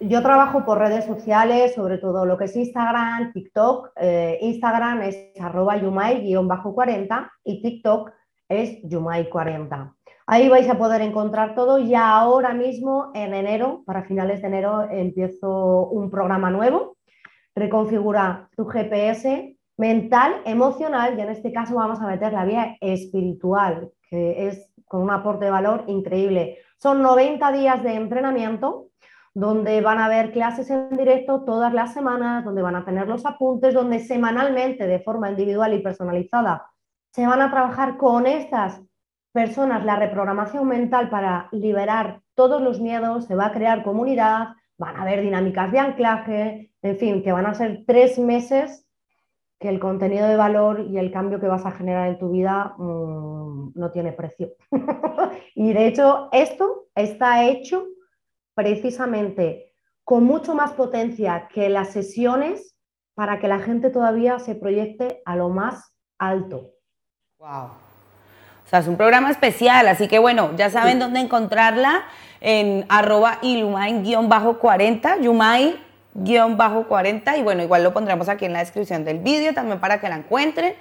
Yo 0.00 0.20
trabajo 0.22 0.66
por 0.66 0.78
redes 0.78 1.06
sociales, 1.06 1.74
sobre 1.74 1.96
todo 1.96 2.26
lo 2.26 2.36
que 2.36 2.44
es 2.44 2.54
Instagram, 2.54 3.32
TikTok. 3.32 3.92
Eh, 3.96 4.38
Instagram 4.42 5.00
es 5.00 5.30
arroba 5.40 5.78
yumai-40 5.78 7.30
y 7.44 7.62
TikTok 7.62 8.12
es 8.46 8.82
yumai40. 8.82 9.94
Ahí 10.26 10.50
vais 10.50 10.68
a 10.68 10.76
poder 10.76 11.00
encontrar 11.00 11.54
todo 11.54 11.78
y 11.78 11.94
ahora 11.94 12.52
mismo 12.52 13.10
en 13.14 13.32
enero, 13.32 13.84
para 13.86 14.04
finales 14.04 14.42
de 14.42 14.48
enero, 14.48 14.86
empiezo 14.90 15.86
un 15.86 16.10
programa 16.10 16.50
nuevo. 16.50 16.98
Reconfigura 17.54 18.50
tu 18.54 18.66
GPS 18.66 19.56
mental, 19.78 20.42
emocional 20.44 21.18
y 21.18 21.22
en 21.22 21.30
este 21.30 21.52
caso 21.52 21.74
vamos 21.74 22.02
a 22.02 22.06
meter 22.06 22.34
la 22.34 22.44
vía 22.44 22.76
espiritual, 22.82 23.90
que 24.10 24.48
es 24.48 24.70
con 24.86 25.00
un 25.00 25.10
aporte 25.10 25.46
de 25.46 25.50
valor 25.50 25.84
increíble. 25.86 26.58
Son 26.76 27.00
90 27.00 27.50
días 27.52 27.82
de 27.82 27.94
entrenamiento 27.94 28.85
donde 29.36 29.82
van 29.82 29.98
a 29.98 30.06
haber 30.06 30.32
clases 30.32 30.70
en 30.70 30.88
directo 30.96 31.44
todas 31.44 31.74
las 31.74 31.92
semanas, 31.92 32.42
donde 32.42 32.62
van 32.62 32.74
a 32.74 32.86
tener 32.86 33.06
los 33.06 33.26
apuntes, 33.26 33.74
donde 33.74 33.98
semanalmente, 33.98 34.86
de 34.86 34.98
forma 35.00 35.28
individual 35.28 35.74
y 35.74 35.80
personalizada, 35.80 36.70
se 37.12 37.26
van 37.26 37.42
a 37.42 37.50
trabajar 37.50 37.98
con 37.98 38.26
estas 38.26 38.80
personas 39.32 39.84
la 39.84 39.96
reprogramación 39.96 40.66
mental 40.66 41.10
para 41.10 41.50
liberar 41.52 42.22
todos 42.34 42.62
los 42.62 42.80
miedos, 42.80 43.26
se 43.26 43.34
va 43.34 43.48
a 43.48 43.52
crear 43.52 43.84
comunidad, 43.84 44.54
van 44.78 44.96
a 44.96 45.02
haber 45.02 45.20
dinámicas 45.20 45.70
de 45.70 45.80
anclaje, 45.80 46.72
en 46.80 46.96
fin, 46.96 47.22
que 47.22 47.32
van 47.32 47.44
a 47.44 47.52
ser 47.52 47.84
tres 47.86 48.18
meses 48.18 48.88
que 49.60 49.68
el 49.68 49.80
contenido 49.80 50.26
de 50.28 50.36
valor 50.36 50.80
y 50.88 50.96
el 50.96 51.12
cambio 51.12 51.40
que 51.40 51.48
vas 51.48 51.66
a 51.66 51.72
generar 51.72 52.08
en 52.08 52.18
tu 52.18 52.30
vida 52.30 52.74
mm, 52.78 53.72
no 53.74 53.90
tiene 53.90 54.12
precio. 54.12 54.54
y 55.54 55.74
de 55.74 55.88
hecho, 55.88 56.30
esto 56.32 56.86
está 56.94 57.44
hecho 57.44 57.86
precisamente 58.56 59.72
con 60.02 60.24
mucho 60.24 60.56
más 60.56 60.72
potencia 60.72 61.46
que 61.52 61.68
las 61.68 61.90
sesiones 61.90 62.74
para 63.14 63.38
que 63.38 63.46
la 63.48 63.60
gente 63.60 63.90
todavía 63.90 64.38
se 64.38 64.54
proyecte 64.54 65.20
a 65.24 65.36
lo 65.36 65.50
más 65.50 65.94
alto. 66.18 66.72
Wow. 67.38 67.66
O 67.68 68.68
sea, 68.68 68.80
es 68.80 68.88
un 68.88 68.96
programa 68.96 69.30
especial, 69.30 69.86
así 69.86 70.08
que 70.08 70.18
bueno, 70.18 70.50
ya 70.56 70.70
saben 70.70 70.98
dónde 70.98 71.20
encontrarla 71.20 72.04
en 72.40 72.84
arroba 72.88 73.38
ilumay-40, 73.42 75.20
yumay-40 76.14 77.38
y 77.38 77.42
bueno, 77.42 77.62
igual 77.62 77.84
lo 77.84 77.92
pondremos 77.92 78.28
aquí 78.28 78.46
en 78.46 78.54
la 78.54 78.58
descripción 78.60 79.04
del 79.04 79.18
vídeo 79.18 79.54
también 79.54 79.78
para 79.78 80.00
que 80.00 80.08
la 80.08 80.16
encuentren. 80.16 80.74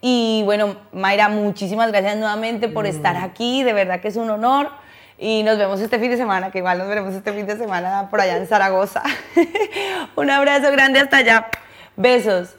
Y 0.00 0.42
bueno, 0.44 0.76
Mayra, 0.92 1.28
muchísimas 1.28 1.90
gracias 1.90 2.16
nuevamente 2.16 2.68
por 2.68 2.86
estar 2.86 3.16
aquí, 3.16 3.62
de 3.64 3.72
verdad 3.72 4.00
que 4.00 4.08
es 4.08 4.16
un 4.16 4.30
honor. 4.30 4.70
Y 5.18 5.42
nos 5.42 5.56
vemos 5.56 5.80
este 5.80 5.98
fin 5.98 6.10
de 6.10 6.16
semana, 6.16 6.50
que 6.50 6.58
igual 6.58 6.78
nos 6.78 6.88
veremos 6.88 7.14
este 7.14 7.32
fin 7.32 7.46
de 7.46 7.56
semana 7.56 8.08
por 8.10 8.20
allá 8.20 8.36
en 8.36 8.46
Zaragoza. 8.46 9.02
un 10.16 10.30
abrazo 10.30 10.70
grande 10.70 11.00
hasta 11.00 11.18
allá. 11.18 11.48
Besos. 11.96 12.54